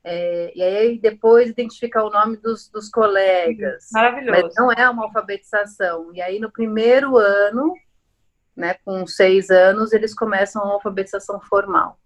[0.03, 3.89] É, e aí depois identificar o nome dos, dos colegas.
[3.93, 4.43] Maravilhoso.
[4.43, 6.11] Mas não é uma alfabetização.
[6.15, 7.75] E aí no primeiro ano,
[8.57, 12.00] né, com seis anos, eles começam a alfabetização formal.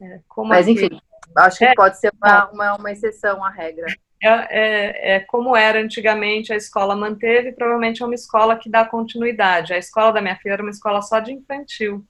[0.00, 1.00] É, Mas enfim, aqui?
[1.36, 3.86] acho que é, pode ser uma, uma, uma exceção à regra.
[4.22, 8.84] É, é, é, como era antigamente, a escola manteve, provavelmente é uma escola que dá
[8.84, 9.74] continuidade.
[9.74, 12.04] A escola da minha filha era uma escola só de infantil.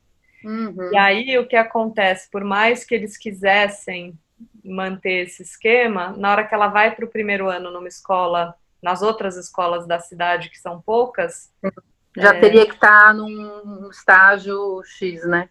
[0.45, 0.91] Uhum.
[0.93, 4.17] E aí o que acontece, por mais que eles quisessem
[4.65, 9.03] manter esse esquema, na hora que ela vai para o primeiro ano numa escola, nas
[9.03, 11.53] outras escolas da cidade, que são poucas.
[12.17, 15.49] Já é, teria que estar tá num estágio X, né?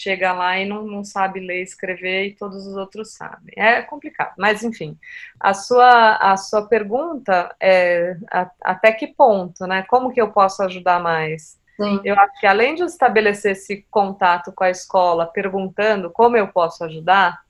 [0.00, 3.52] Chega lá e não, não sabe ler e escrever e todos os outros sabem.
[3.56, 4.96] É complicado, mas enfim.
[5.40, 9.82] A sua, a sua pergunta é a, até que ponto, né?
[9.88, 11.58] Como que eu posso ajudar mais?
[11.76, 12.00] Sim.
[12.04, 16.84] Eu acho que além de estabelecer esse contato com a escola, perguntando como eu posso
[16.84, 17.42] ajudar,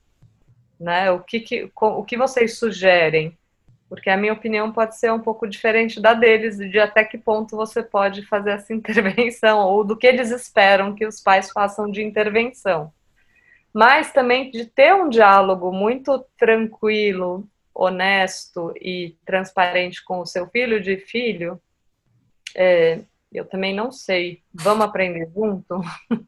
[0.79, 1.11] né?
[1.11, 3.37] O que, que, o que vocês sugerem?
[3.89, 7.57] Porque a minha opinião pode ser um pouco diferente da deles, de até que ponto
[7.57, 12.03] você pode fazer essa intervenção, ou do que eles esperam que os pais façam de
[12.03, 12.93] intervenção.
[13.73, 20.81] Mas também de ter um diálogo muito tranquilo, honesto e transparente com o seu filho
[20.81, 21.59] de filho,
[22.55, 22.99] é,
[23.31, 24.41] eu também não sei.
[24.53, 25.81] Vamos aprender junto?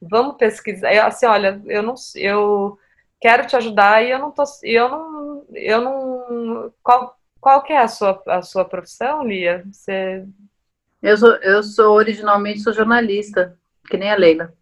[0.00, 0.94] Vamos pesquisar.
[0.94, 2.78] Eu, assim, olha, eu não, eu
[3.20, 6.15] quero te ajudar e eu não tô, eu não, eu não,
[6.82, 9.64] qual, qual que é a sua, a sua profissão, Lia?
[9.70, 10.26] Você...
[11.02, 13.56] Eu sou, eu sou originalmente sou jornalista,
[13.88, 14.52] que nem a Leila.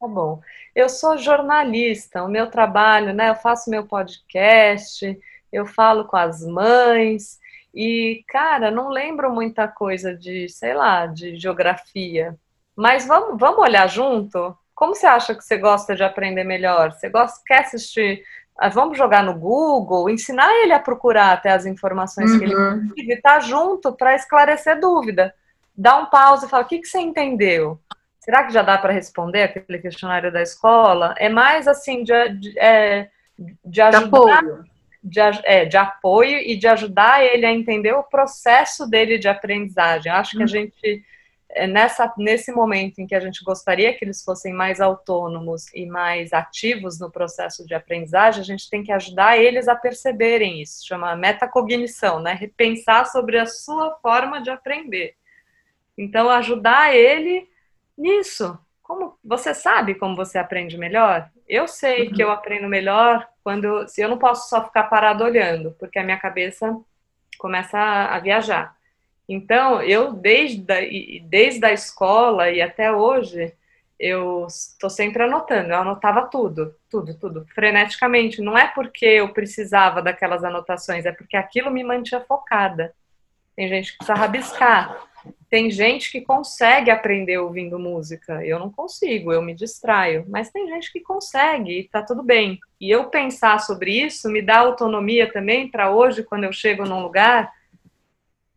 [0.00, 0.40] Tá bom.
[0.74, 3.30] Eu sou jornalista, o meu trabalho, né?
[3.30, 5.18] Eu faço meu podcast,
[5.52, 7.38] eu falo com as mães
[7.74, 12.36] e, cara, não lembro muita coisa de, sei lá, de geografia.
[12.76, 14.56] Mas vamos, vamos olhar junto?
[14.74, 16.92] Como você acha que você gosta de aprender melhor?
[16.92, 18.22] Você gosta, quer assistir?
[18.56, 22.38] Ah, vamos jogar no Google, ensinar ele a procurar até as informações uhum.
[22.38, 22.88] que ele uhum.
[22.88, 25.34] precisa e estar tá junto para esclarecer dúvida.
[25.76, 27.80] Dá um pause e fala: o que, que você entendeu?
[28.20, 31.14] Será que já dá para responder aquele questionário da escola?
[31.18, 33.10] É mais assim, de, de, é,
[33.64, 34.42] de ajudar.
[35.02, 40.10] De, é, de apoio e de ajudar ele a entender o processo dele de aprendizagem.
[40.10, 40.46] Eu acho que a uhum.
[40.46, 41.04] gente
[41.68, 46.32] nessa, nesse momento em que a gente gostaria que eles fossem mais autônomos e mais
[46.32, 51.14] ativos no processo de aprendizagem, a gente tem que ajudar eles a perceberem isso, chama
[51.14, 52.32] metacognição, né?
[52.32, 55.14] Repensar sobre a sua forma de aprender.
[55.96, 57.48] Então, ajudar ele
[57.96, 58.58] nisso.
[58.82, 61.30] Como você sabe como você aprende melhor?
[61.48, 62.12] Eu sei uhum.
[62.12, 66.04] que eu aprendo melhor quando se eu não posso só ficar parado olhando, porque a
[66.04, 66.76] minha cabeça
[67.38, 68.76] começa a, a viajar.
[69.28, 70.80] Então, eu desde a,
[71.26, 73.52] desde a escola e até hoje,
[73.98, 78.42] eu estou sempre anotando, eu anotava tudo, tudo, tudo, freneticamente.
[78.42, 82.94] Não é porque eu precisava daquelas anotações, é porque aquilo me mantinha focada.
[83.56, 85.00] Tem gente que precisa rabiscar,
[85.48, 88.44] tem gente que consegue aprender ouvindo música.
[88.44, 90.26] Eu não consigo, eu me distraio.
[90.28, 92.58] Mas tem gente que consegue e tá tudo bem.
[92.80, 97.02] E eu pensar sobre isso me dá autonomia também para hoje, quando eu chego num
[97.02, 97.52] lugar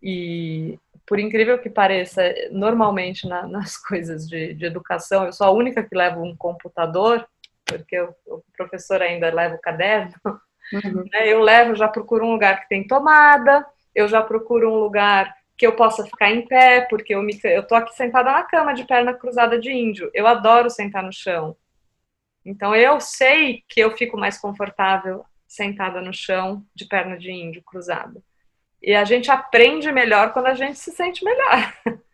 [0.02, 2.22] e, por incrível que pareça,
[2.52, 7.28] normalmente na, nas coisas de, de, educação, eu sou a única que leva um computador,
[7.66, 10.14] porque o, o professor ainda leva o caderno.
[10.74, 11.06] Uhum.
[11.12, 11.28] Né?
[11.28, 15.66] Eu levo, já procuro um lugar que tem tomada, eu já procuro um lugar que
[15.66, 18.86] eu possa ficar em pé, porque eu, me, eu tô aqui sentada na cama de
[18.86, 20.12] perna cruzada de índio.
[20.14, 21.58] Eu adoro sentar no chão.
[22.46, 27.64] Então eu sei que eu fico mais confortável sentada no chão de perna de índio
[27.64, 28.22] cruzada.
[28.82, 31.74] E a gente aprende melhor quando a gente se sente melhor.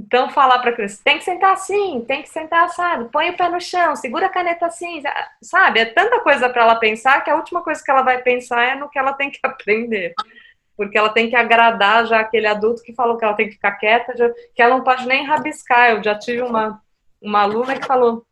[0.00, 3.36] Então, falar para a criança, tem que sentar assim, tem que sentar assado, põe o
[3.36, 5.02] pé no chão, segura a caneta assim,
[5.42, 5.80] sabe?
[5.80, 8.74] É tanta coisa para ela pensar que a última coisa que ela vai pensar é
[8.76, 10.14] no que ela tem que aprender.
[10.76, 13.72] Porque ela tem que agradar já aquele adulto que falou que ela tem que ficar
[13.72, 14.14] quieta,
[14.54, 15.90] que ela não pode nem rabiscar.
[15.90, 16.80] Eu já tive uma,
[17.20, 18.24] uma aluna que falou,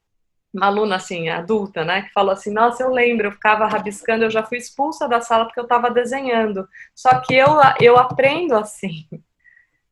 [0.56, 4.30] uma aluna assim, adulta, né, que falou assim: Nossa, eu lembro, eu ficava rabiscando, eu
[4.30, 6.66] já fui expulsa da sala porque eu estava desenhando.
[6.94, 7.48] Só que eu,
[7.80, 9.06] eu aprendo assim.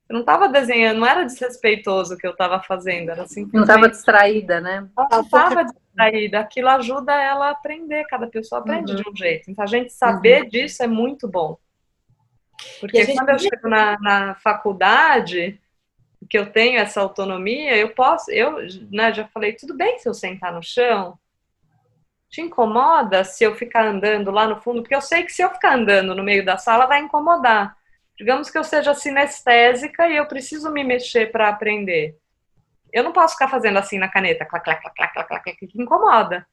[0.09, 3.55] Eu não estava desenhando, não era desrespeitoso o que eu estava fazendo, era simplesmente.
[3.55, 4.87] Não estava distraída, né?
[4.97, 6.41] Não estava distraída.
[6.41, 9.03] Aquilo ajuda ela a aprender, cada pessoa aprende uhum.
[9.03, 9.51] de um jeito.
[9.51, 10.49] Então, a gente saber uhum.
[10.49, 11.57] disso é muito bom.
[12.81, 15.59] Porque quando eu chego na, na faculdade,
[16.29, 18.59] que eu tenho essa autonomia, eu posso, eu
[18.91, 21.19] né, já falei, tudo bem se eu sentar no chão?
[22.29, 24.83] Te incomoda se eu ficar andando lá no fundo?
[24.83, 27.77] Porque eu sei que se eu ficar andando no meio da sala vai incomodar.
[28.17, 32.17] Digamos que eu seja sinestésica e eu preciso me mexer para aprender.
[32.93, 35.83] Eu não posso ficar fazendo assim na caneta, clac, clac, clac, clac, clac, clac, que
[35.83, 36.47] incomoda,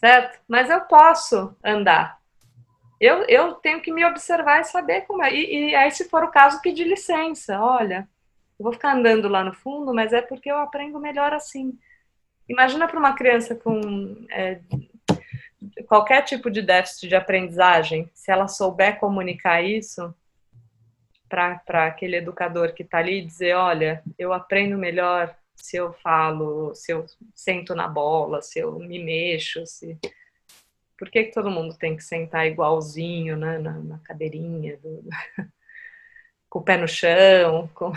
[0.00, 0.40] certo?
[0.48, 2.18] Mas eu posso andar.
[2.98, 5.34] Eu, eu tenho que me observar e saber como é.
[5.34, 7.60] E, e aí, se for o caso, pedir licença.
[7.60, 8.08] Olha,
[8.58, 11.78] eu vou ficar andando lá no fundo, mas é porque eu aprendo melhor assim.
[12.48, 14.60] Imagina para uma criança com é,
[15.86, 20.14] qualquer tipo de déficit de aprendizagem, se ela souber comunicar isso
[21.28, 26.74] para aquele educador que está ali e dizer, olha, eu aprendo melhor se eu falo,
[26.74, 29.98] se eu sento na bola, se eu me mexo, se...
[30.98, 35.04] Por que, que todo mundo tem que sentar igualzinho né, na, na cadeirinha, do...
[36.50, 37.92] com o pé no chão, com,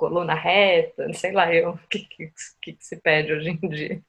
[0.00, 2.32] coluna reta, sei lá eu, o que, que,
[2.62, 4.00] que, se pede hoje em dia?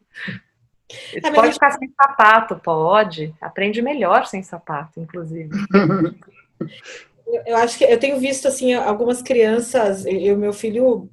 [1.21, 3.35] É, pode ficar sem sapato, pode.
[3.41, 5.49] Aprende melhor sem sapato, inclusive.
[7.45, 11.09] Eu acho que eu tenho visto assim algumas crianças, eu meu filho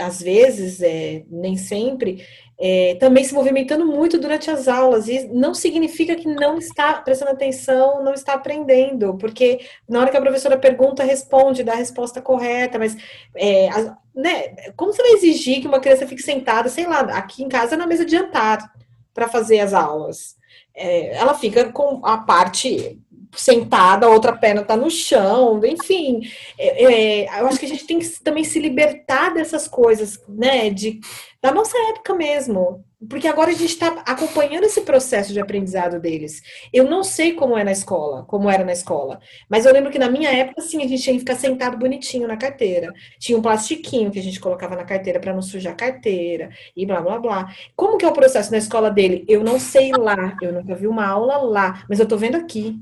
[0.00, 2.24] às vezes, é, nem sempre,
[2.58, 7.30] é, também se movimentando muito durante as aulas e não significa que não está prestando
[7.30, 12.20] atenção, não está aprendendo, porque na hora que a professora pergunta, responde, dá a resposta
[12.20, 12.96] correta, mas
[13.34, 17.42] é, a, né, como você vai exigir que uma criança fique sentada, sei lá, aqui
[17.42, 18.70] em casa na mesa de jantar
[19.14, 20.36] para fazer as aulas?
[20.74, 23.00] É, ela fica com a parte
[23.32, 26.20] sentada, a outra perna está no chão, enfim.
[26.58, 26.84] É,
[27.24, 30.70] é, eu acho que a gente tem que também se libertar dessas coisas, né?
[30.70, 31.00] De,
[31.42, 32.84] da nossa época mesmo.
[33.08, 36.42] Porque agora a gente está acompanhando esse processo de aprendizado deles.
[36.70, 39.18] Eu não sei como é na escola, como era na escola.
[39.48, 42.28] Mas eu lembro que na minha época, sim, a gente tinha que ficar sentado bonitinho
[42.28, 42.92] na carteira.
[43.18, 46.84] Tinha um plastiquinho que a gente colocava na carteira para não sujar a carteira e
[46.84, 47.54] blá blá blá.
[47.74, 49.24] Como que é o processo na escola dele?
[49.26, 52.78] Eu não sei lá, eu nunca vi uma aula lá, mas eu estou vendo aqui.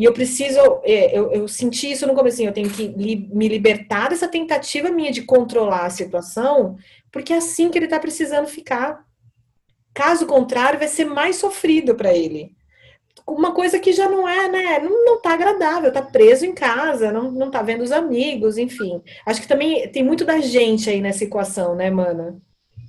[0.00, 3.46] E eu preciso, é, eu, eu senti isso no começo, eu tenho que li, me
[3.46, 6.78] libertar dessa tentativa minha de controlar a situação,
[7.12, 9.04] porque é assim que ele está precisando ficar.
[9.92, 12.56] Caso contrário, vai ser mais sofrido para ele.
[13.26, 14.78] Uma coisa que já não é, né?
[14.78, 19.02] Não, não tá agradável, tá preso em casa, não, não tá vendo os amigos, enfim.
[19.26, 22.40] Acho que também tem muito da gente aí nessa equação, né, Mana?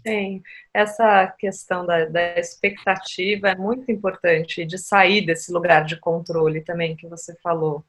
[0.03, 0.41] Tem.
[0.73, 6.95] Essa questão da, da, expectativa é muito importante, de sair desse lugar de controle também
[6.95, 7.83] que você falou.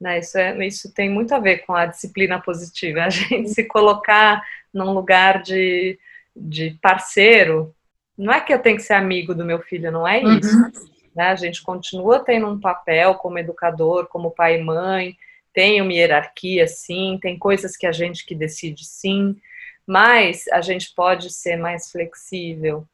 [0.00, 0.18] Né?
[0.18, 4.42] Isso, é, isso tem muito a ver com a disciplina positiva, a gente se colocar
[4.72, 5.98] num lugar de,
[6.34, 7.74] de parceiro.
[8.16, 10.56] Não é que eu tenho que ser amigo do meu filho, não é isso.
[10.56, 10.70] Uhum.
[11.14, 11.24] Né?
[11.24, 15.16] A gente continua tendo um papel como educador, como pai e mãe,
[15.52, 19.36] tem uma hierarquia, sim, tem coisas que a gente que decide, sim,
[19.90, 22.84] mas a gente pode ser mais flexível,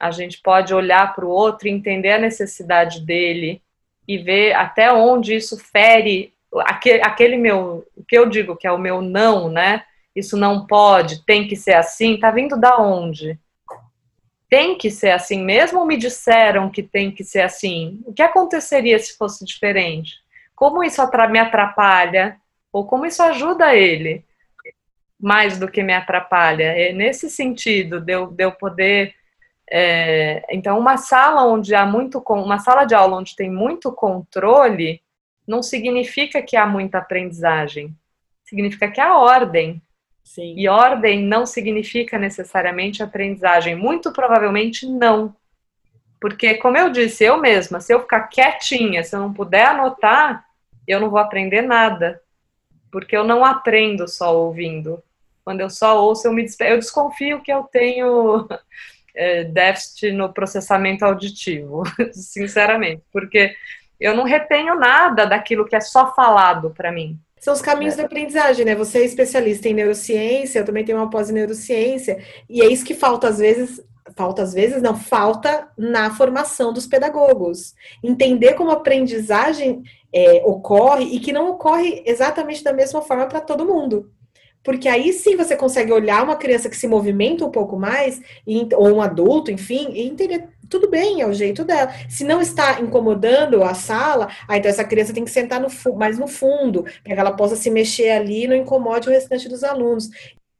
[0.00, 3.60] a gente pode olhar para o outro entender a necessidade dele
[4.08, 8.72] e ver até onde isso fere aquele, aquele meu, o que eu digo que é
[8.72, 9.84] o meu não, né?
[10.14, 13.38] Isso não pode, tem que ser assim, tá vindo da onde?
[14.48, 18.00] Tem que ser assim mesmo ou me disseram que tem que ser assim?
[18.06, 20.14] O que aconteceria se fosse diferente?
[20.54, 22.40] Como isso me atrapalha?
[22.72, 24.24] Ou como isso ajuda ele?
[25.20, 26.64] Mais do que me atrapalha.
[26.64, 29.14] É nesse sentido de eu, de eu poder.
[29.70, 32.22] É, então, uma sala onde há muito.
[32.28, 35.00] Uma sala de aula onde tem muito controle
[35.46, 37.96] não significa que há muita aprendizagem.
[38.44, 39.80] Significa que há ordem.
[40.22, 40.54] Sim.
[40.56, 43.76] E ordem não significa necessariamente aprendizagem.
[43.76, 45.34] Muito provavelmente não.
[46.20, 50.44] Porque, como eu disse, eu mesma, se eu ficar quietinha, se eu não puder anotar,
[50.86, 52.20] eu não vou aprender nada.
[52.96, 55.02] Porque eu não aprendo só ouvindo.
[55.44, 58.48] Quando eu só ouço, eu me eu desconfio que eu tenho
[59.14, 63.54] é, déficit no processamento auditivo, sinceramente, porque
[64.00, 67.18] eu não retenho nada daquilo que é só falado para mim.
[67.38, 67.98] São os caminhos é.
[67.98, 68.74] da aprendizagem, né?
[68.74, 72.82] Você é especialista em neurociência, eu também tenho uma pós em neurociência, e é isso
[72.82, 73.78] que falta às vezes
[74.14, 77.74] falta às vezes, não, falta na formação dos pedagogos.
[78.02, 79.82] Entender como a aprendizagem
[80.12, 84.10] é, ocorre e que não ocorre exatamente da mesma forma para todo mundo
[84.66, 88.20] porque aí sim você consegue olhar uma criança que se movimenta um pouco mais,
[88.76, 91.92] ou um adulto, enfim, e entender, tudo bem, é o jeito dela.
[92.08, 96.18] Se não está incomodando a sala, aí então essa criança tem que sentar no, mais
[96.18, 99.62] no fundo, para que ela possa se mexer ali e não incomode o restante dos
[99.62, 100.10] alunos.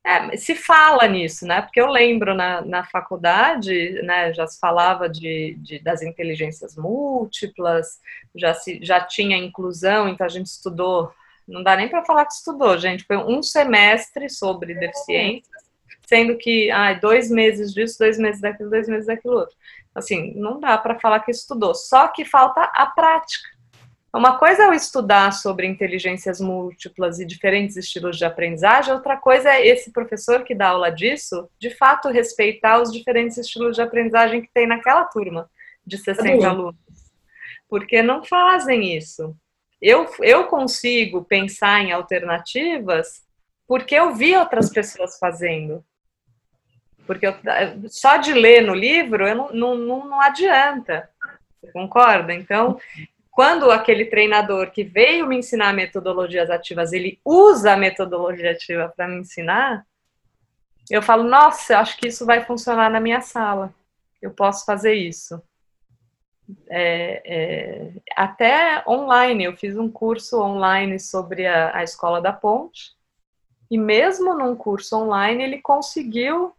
[0.07, 1.61] É, se fala nisso, né?
[1.61, 8.01] Porque eu lembro na, na faculdade, né, já se falava de, de, das inteligências múltiplas,
[8.35, 11.13] já, se, já tinha inclusão, então a gente estudou
[11.47, 13.05] não dá nem para falar que estudou, gente.
[13.05, 15.63] Foi um semestre sobre deficiências,
[16.07, 19.57] sendo que ah, dois meses disso, dois meses daquilo, dois meses daquilo outro.
[19.95, 21.75] Assim, não dá para falar que estudou.
[21.75, 23.49] Só que falta a prática.
[24.17, 29.51] Uma coisa é eu estudar sobre inteligências múltiplas e diferentes estilos de aprendizagem, outra coisa
[29.51, 34.41] é esse professor que dá aula disso, de fato, respeitar os diferentes estilos de aprendizagem
[34.41, 35.51] que tem naquela turma
[35.87, 36.81] de 60 alunos.
[37.69, 39.37] Porque não fazem isso.
[39.83, 43.23] Eu, eu consigo pensar em alternativas
[43.69, 45.85] porque eu vi outras pessoas fazendo.
[47.07, 47.35] Porque eu,
[47.91, 51.11] só de ler no livro não, não, não adianta.
[51.61, 52.33] Você concorda?
[52.33, 52.81] Então,
[53.37, 59.07] quando aquele treinador que veio me ensinar metodologias ativas, ele usa a metodologia ativa para
[59.07, 59.87] me ensinar,
[60.89, 63.75] eu falo, nossa, acho que isso vai funcionar na minha sala.
[64.23, 65.39] Eu posso fazer isso.
[66.67, 72.93] É, é, até online, eu fiz um curso online sobre a, a Escola da Ponte,
[73.71, 76.56] e mesmo num curso online, ele conseguiu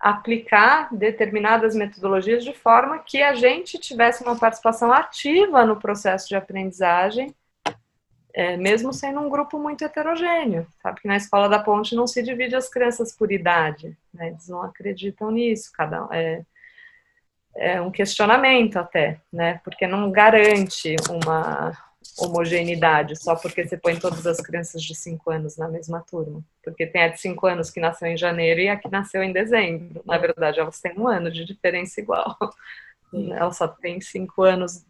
[0.00, 6.34] aplicar determinadas metodologias de forma que a gente tivesse uma participação ativa no processo de
[6.34, 7.34] aprendizagem,
[8.32, 10.66] é, mesmo sendo um grupo muito heterogêneo.
[10.82, 14.28] Sabe que na escola da ponte não se divide as crianças por idade, né?
[14.28, 16.42] eles não acreditam nisso, cada é,
[17.56, 19.60] é um questionamento até, né?
[19.64, 21.76] Porque não garante uma
[22.18, 26.42] homogeneidade só porque você põe todas as crianças de 5 anos na mesma turma.
[26.62, 29.32] Porque tem a de 5 anos que nasceu em janeiro e a que nasceu em
[29.32, 30.02] dezembro.
[30.04, 32.36] Na verdade, elas têm um ano de diferença igual.
[33.12, 34.84] Elas só têm 5 anos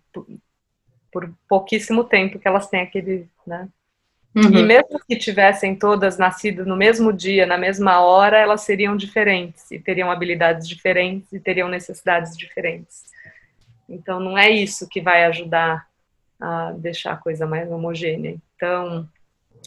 [1.10, 3.68] por, pouquíssimo tempo que elas têm aquele, né?
[4.34, 4.58] Uhum.
[4.58, 9.70] E mesmo que tivessem todas nascido no mesmo dia, na mesma hora, elas seriam diferentes
[9.72, 13.04] e teriam habilidades diferentes e teriam necessidades diferentes.
[13.88, 15.89] Então, não é isso que vai ajudar
[16.40, 18.36] a deixar a coisa mais homogênea.
[18.56, 19.08] Então,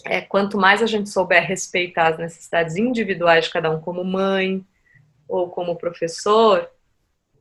[0.06, 4.66] é, quanto mais a gente souber respeitar as necessidades individuais de cada um, como mãe
[5.28, 6.70] ou como professor,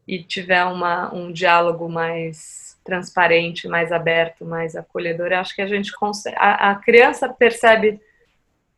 [0.06, 5.92] e tiver uma, um diálogo mais transparente, mais aberto, mais acolhedor, acho que a gente
[5.92, 6.36] consegue.
[6.38, 8.00] A, a criança percebe,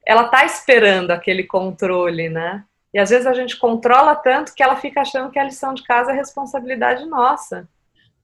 [0.06, 2.64] ela está esperando aquele controle, né?
[2.92, 5.82] E às vezes a gente controla tanto que ela fica achando que a lição de
[5.82, 7.66] casa é responsabilidade nossa.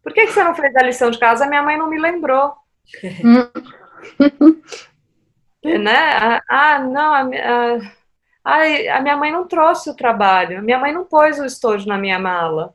[0.02, 1.46] Por que, que você não fez a lição de casa?
[1.46, 2.54] Minha mãe não me lembrou.
[5.62, 6.40] né?
[6.48, 7.28] Ah, não, a,
[8.44, 11.98] a, a minha mãe não trouxe o trabalho, minha mãe não pôs o estojo na
[11.98, 12.74] minha mala.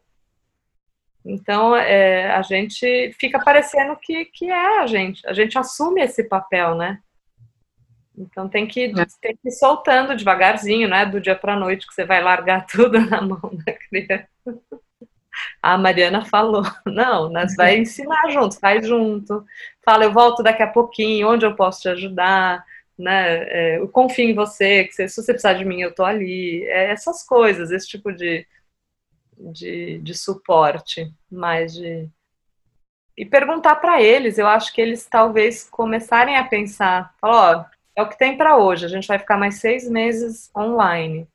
[1.26, 6.24] Então, é, a gente fica parecendo que, que é a gente, a gente assume esse
[6.24, 7.00] papel, né?
[8.18, 9.06] Então tem que, é.
[9.20, 11.06] tem que ir soltando devagarzinho, né?
[11.06, 14.30] Do dia para a noite que você vai largar tudo na mão da criança
[15.62, 19.46] a Mariana falou, não, nós vai ensinar junto, faz junto,
[19.84, 22.66] fala, eu volto daqui a pouquinho, onde eu posso te ajudar,
[22.98, 26.64] né, é, eu confio em você, que se você precisar de mim, eu tô ali,
[26.66, 28.48] é essas coisas, esse tipo de,
[29.38, 32.10] de, de suporte, mais de...
[33.18, 37.66] E perguntar para eles, eu acho que eles talvez começarem a pensar, falar, ó,
[37.96, 41.28] é o que tem para hoje, a gente vai ficar mais seis meses online,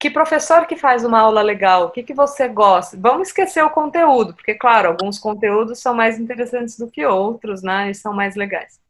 [0.00, 1.84] que professor que faz uma aula legal?
[1.84, 2.96] O que, que você gosta?
[2.98, 7.90] Vamos esquecer o conteúdo, porque, claro, alguns conteúdos são mais interessantes do que outros, né?
[7.90, 8.80] E são mais legais.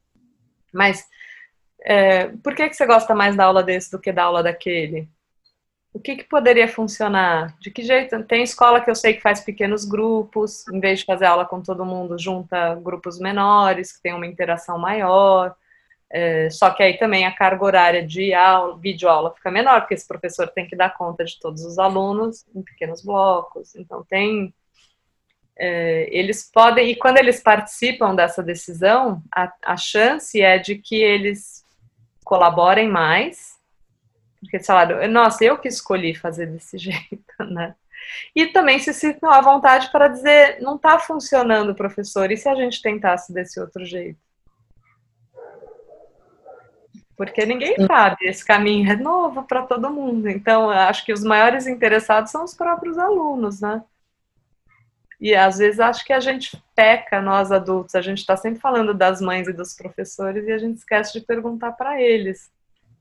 [0.73, 1.05] Mas
[1.83, 5.09] é, por que, que você gosta mais da aula desse do que da aula daquele?
[5.93, 7.57] O que, que poderia funcionar?
[7.59, 8.23] De que jeito?
[8.23, 11.61] Tem escola que eu sei que faz pequenos grupos, em vez de fazer aula com
[11.61, 15.57] todo mundo, junta grupos menores, que tem uma interação maior.
[16.13, 20.07] É, só que aí também a carga horária de aula, videoaula fica menor, porque esse
[20.07, 23.75] professor tem que dar conta de todos os alunos em pequenos blocos.
[23.77, 24.53] Então tem.
[25.57, 30.97] É, eles podem, e quando eles participam dessa decisão, a, a chance é de que
[30.97, 31.65] eles
[32.25, 33.59] colaborem mais,
[34.41, 37.75] porque, sei lá, nossa, eu que escolhi fazer desse jeito, né?
[38.35, 42.55] E também se sintam à vontade para dizer, não está funcionando, professor, e se a
[42.55, 44.30] gente tentasse desse outro jeito?
[47.21, 50.27] Porque ninguém sabe, esse caminho é novo para todo mundo.
[50.27, 53.85] Então, acho que os maiores interessados são os próprios alunos, né?
[55.21, 58.95] E às vezes acho que a gente peca, nós adultos, a gente está sempre falando
[58.95, 62.51] das mães e dos professores e a gente esquece de perguntar para eles.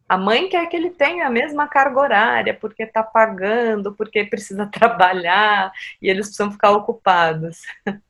[0.09, 4.65] A mãe quer que ele tenha a mesma carga horária, porque está pagando, porque precisa
[4.67, 7.61] trabalhar e eles precisam ficar ocupados.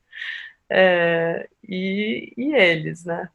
[0.71, 3.27] É, e, e eles, né?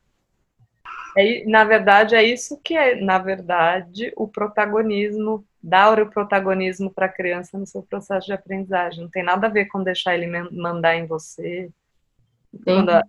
[1.16, 7.06] É, na verdade, é isso que é, na verdade, o protagonismo, dar o protagonismo para
[7.06, 9.02] a criança no seu processo de aprendizagem.
[9.02, 11.70] Não tem nada a ver com deixar ele mandar em você.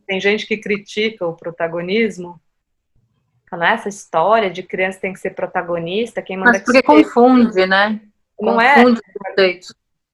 [0.08, 2.40] Tem gente que critica o protagonismo,
[3.50, 7.66] falando, ah, essa história de criança tem que ser protagonista, quem manda Mas porque confunde,
[7.66, 8.02] né?
[8.40, 9.02] Não é confunde
[9.38, 9.60] é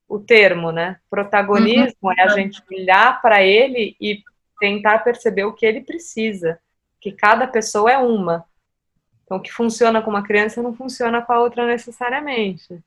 [0.08, 0.98] o termo, né?
[1.10, 2.12] Protagonismo uhum.
[2.18, 4.22] é a gente olhar para ele e
[4.60, 6.60] tentar perceber o que ele precisa,
[7.02, 8.46] que cada pessoa é uma.
[9.26, 12.74] Então, o que funciona com uma criança não funciona com a outra necessariamente.
[12.74, 12.82] Né?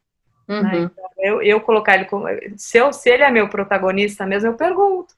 [0.48, 0.62] Uhum.
[0.62, 0.78] Né?
[0.78, 2.26] Então, eu, eu colocar ele como.
[2.56, 5.14] Se, eu, se ele é meu protagonista mesmo, eu pergunto: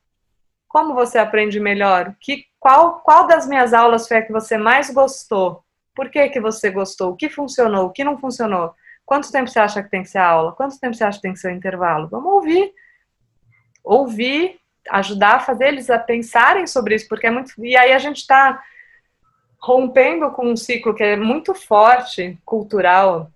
[0.66, 2.14] como você aprende melhor?
[2.20, 5.62] Que, qual, qual das minhas aulas foi a que você mais gostou?
[5.94, 7.12] Por que, que você gostou?
[7.12, 7.86] O que funcionou?
[7.86, 8.74] O que não funcionou?
[9.04, 10.52] Quanto tempo você acha que tem que ser a aula?
[10.52, 12.08] Quanto tempo você acha que tem que ser o intervalo?
[12.08, 12.72] Vamos ouvir.
[13.84, 14.58] Ouvir,
[14.90, 17.52] ajudar a fazer eles a pensarem sobre isso, porque é muito.
[17.64, 18.62] E aí a gente está
[19.66, 23.28] rompendo com um ciclo que é muito forte, cultural,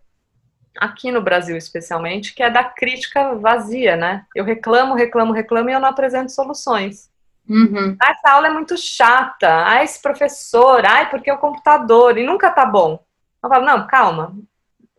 [0.78, 4.24] aqui no Brasil especialmente, que é da crítica vazia, né?
[4.32, 7.10] Eu reclamo, reclamo, reclamo e eu não apresento soluções.
[7.48, 7.96] Uhum.
[8.00, 9.66] Ah, essa aula é muito chata.
[9.66, 10.86] Ah, esse professor.
[10.86, 12.16] Ai, porque é o computador.
[12.16, 13.04] E nunca tá bom.
[13.42, 14.32] Eu falo, não, calma.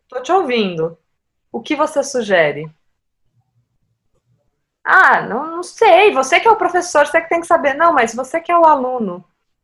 [0.09, 0.97] Tô te ouvindo.
[1.49, 2.69] O que você sugere?
[4.83, 6.11] Ah, não, não sei.
[6.11, 7.73] Você que é o professor, você que tem que saber.
[7.73, 9.23] Não, mas você que é o aluno.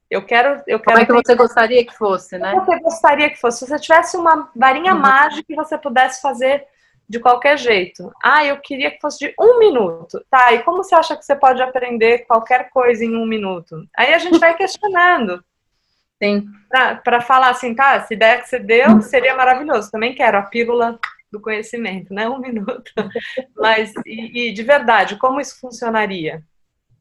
[0.09, 0.83] Eu quero, eu quero.
[0.83, 2.51] Como é que você gostaria que fosse, né?
[2.51, 3.59] Como você gostaria que fosse?
[3.59, 5.01] Se você tivesse uma varinha uhum.
[5.01, 6.65] mágica que você pudesse fazer
[7.09, 8.11] de qualquer jeito.
[8.21, 10.23] Ah, eu queria que fosse de um minuto.
[10.29, 13.87] Tá, e como você acha que você pode aprender qualquer coisa em um minuto?
[13.95, 15.43] Aí a gente vai questionando.
[16.21, 16.45] Sim.
[17.03, 19.91] Para falar assim, tá, essa ideia que você deu seria maravilhoso.
[19.91, 20.99] Também quero a pílula
[21.31, 22.27] do conhecimento, né?
[22.27, 22.91] Um minuto.
[23.55, 26.43] Mas, e, e de verdade, como isso funcionaria?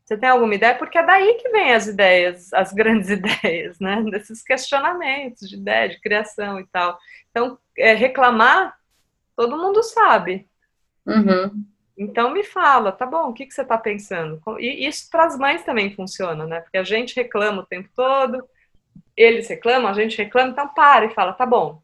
[0.07, 0.77] Você tem alguma ideia?
[0.77, 4.03] Porque é daí que vem as ideias, as grandes ideias, né?
[4.09, 6.97] Desses questionamentos de ideia, de criação e tal.
[7.31, 8.79] Então, é, reclamar
[9.35, 10.49] todo mundo sabe.
[11.05, 11.65] Uhum.
[11.99, 14.41] Então me fala, tá bom, o que, que você está pensando?
[14.59, 16.61] E isso para as mães também funciona, né?
[16.61, 18.47] Porque a gente reclama o tempo todo,
[19.17, 21.83] eles reclamam, a gente reclama, então para e fala, tá bom.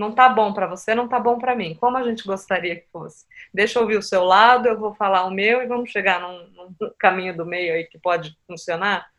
[0.00, 1.74] Não tá bom para você, não tá bom para mim.
[1.74, 3.26] Como a gente gostaria que fosse?
[3.52, 6.48] Deixa eu ouvir o seu lado, eu vou falar o meu e vamos chegar num,
[6.48, 9.10] num caminho do meio aí que pode funcionar.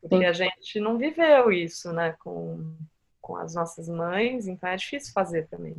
[0.00, 0.24] Porque Sim.
[0.24, 2.74] a gente não viveu isso, né, com,
[3.20, 5.76] com as nossas mães, então é difícil fazer também.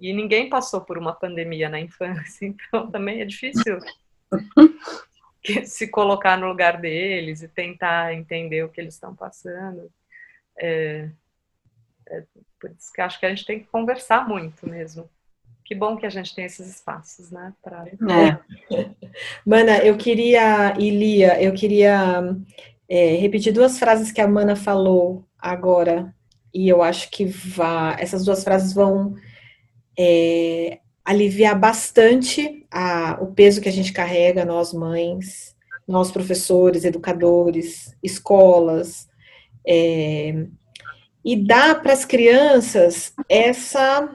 [0.00, 3.78] E ninguém passou por uma pandemia na infância, então também é difícil
[5.66, 9.92] se colocar no lugar deles e tentar entender o que eles estão passando.
[10.58, 11.10] É,
[12.08, 12.24] é,
[12.62, 15.10] por isso que acho que a gente tem que conversar muito mesmo.
[15.64, 17.52] Que bom que a gente tem esses espaços, né?
[17.60, 17.84] Pra...
[17.88, 18.38] É.
[19.44, 22.36] Mana, eu queria, Ilia, eu queria
[22.88, 26.14] é, repetir duas frases que a Mana falou agora,
[26.54, 29.16] e eu acho que vá, essas duas frases vão
[29.98, 35.56] é, aliviar bastante a, o peso que a gente carrega, nós mães,
[35.88, 39.08] nós professores, educadores, escolas,
[39.66, 40.46] é,
[41.24, 44.08] e dar para as crianças essa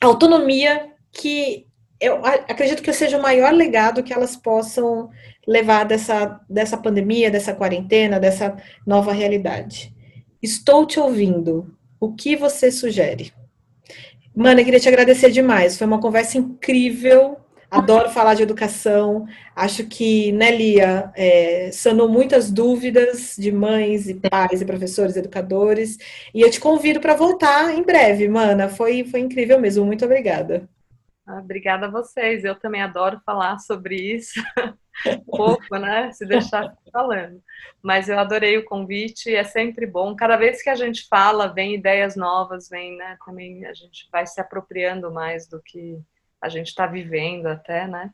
[0.00, 1.66] autonomia que
[2.00, 5.08] eu acredito que seja o maior legado que elas possam
[5.46, 8.56] levar dessa, dessa pandemia, dessa quarentena, dessa
[8.86, 9.94] nova realidade.
[10.42, 11.74] Estou te ouvindo.
[11.98, 13.32] O que você sugere?
[14.34, 15.78] Mana, queria te agradecer demais.
[15.78, 17.38] Foi uma conversa incrível.
[17.70, 19.26] Adoro falar de educação.
[19.54, 25.98] Acho que, né, Lia, é, sanou muitas dúvidas de mães e pais e professores, educadores.
[26.32, 28.68] E eu te convido para voltar em breve, Mana.
[28.68, 29.84] Foi, foi incrível mesmo.
[29.84, 30.68] Muito obrigada.
[31.26, 32.44] Ah, obrigada a vocês.
[32.44, 34.40] Eu também adoro falar sobre isso.
[35.26, 36.12] pouco, né?
[36.12, 37.42] Se deixar falando.
[37.82, 40.14] Mas eu adorei o convite, é sempre bom.
[40.14, 43.16] Cada vez que a gente fala, vem ideias novas, vem, né?
[43.24, 45.98] Também a gente vai se apropriando mais do que
[46.40, 48.10] a gente está vivendo até, né?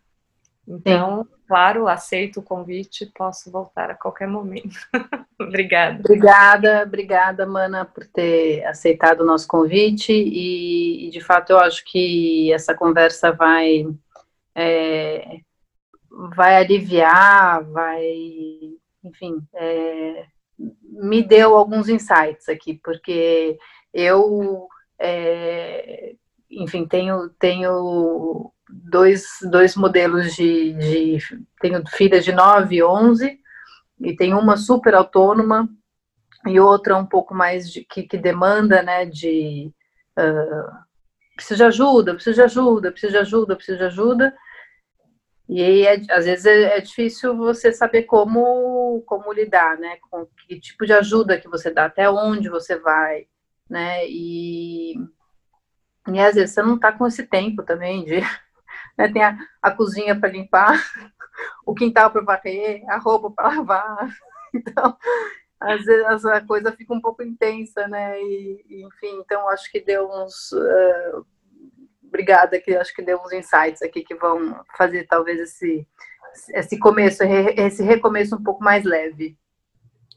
[0.66, 1.30] Então, Sim.
[1.48, 4.78] claro, aceito o convite, posso voltar a qualquer momento.
[5.40, 5.98] obrigada.
[5.98, 10.12] Obrigada, obrigada, Mana, por ter aceitado o nosso convite.
[10.12, 13.86] E, de fato, eu acho que essa conversa vai
[14.54, 15.40] é,
[16.36, 18.06] vai aliviar, vai,
[19.02, 20.26] enfim, é,
[20.58, 23.58] me deu alguns insights aqui, porque
[23.92, 24.68] eu,
[24.98, 26.01] é,
[26.62, 31.18] enfim, tenho, tenho dois, dois modelos de, de,
[31.60, 33.38] tenho filhas de 9 e 11,
[34.00, 35.68] e tenho uma super autônoma,
[36.46, 39.70] e outra um pouco mais de, que, que demanda, né, de
[40.18, 40.76] uh,
[41.36, 44.34] preciso de ajuda, preciso de ajuda, preciso de ajuda, preciso de ajuda,
[45.48, 49.98] e aí, é, às vezes, é, é, difícil você saber como, como lidar, né?
[50.10, 53.26] Com que tipo de ajuda que você dá, até onde você vai,
[53.68, 54.08] né?
[54.08, 54.94] E,
[56.08, 58.20] e às vezes você não tá com esse tempo também de...
[58.98, 59.10] Né?
[59.10, 60.78] Tem a, a cozinha para limpar,
[61.64, 64.08] o quintal para varrer, a roupa para lavar.
[64.54, 64.94] Então,
[65.58, 68.20] às vezes a coisa fica um pouco intensa, né?
[68.20, 70.52] E, enfim, então acho que deu uns...
[70.52, 71.24] Uh,
[72.12, 75.88] obrigada, que acho que deu uns insights aqui que vão fazer talvez esse,
[76.50, 79.38] esse começo, esse recomeço um pouco mais leve.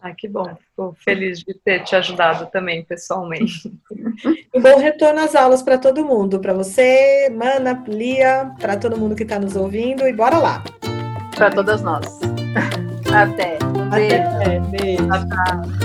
[0.06, 0.56] Ah, que bom.
[0.56, 3.74] Fico feliz de ter te ajudado também pessoalmente.
[4.56, 9.14] Um bom retorno às aulas para todo mundo, para você, Mana, Lia, para todo mundo
[9.14, 10.64] que está nos ouvindo e bora lá.
[11.36, 12.06] Para todas nós.
[13.14, 13.58] Até.
[13.66, 14.16] Um beijo.
[14.16, 14.60] Até.
[14.60, 15.08] Beijo.
[15.08, 15.85] Tchau,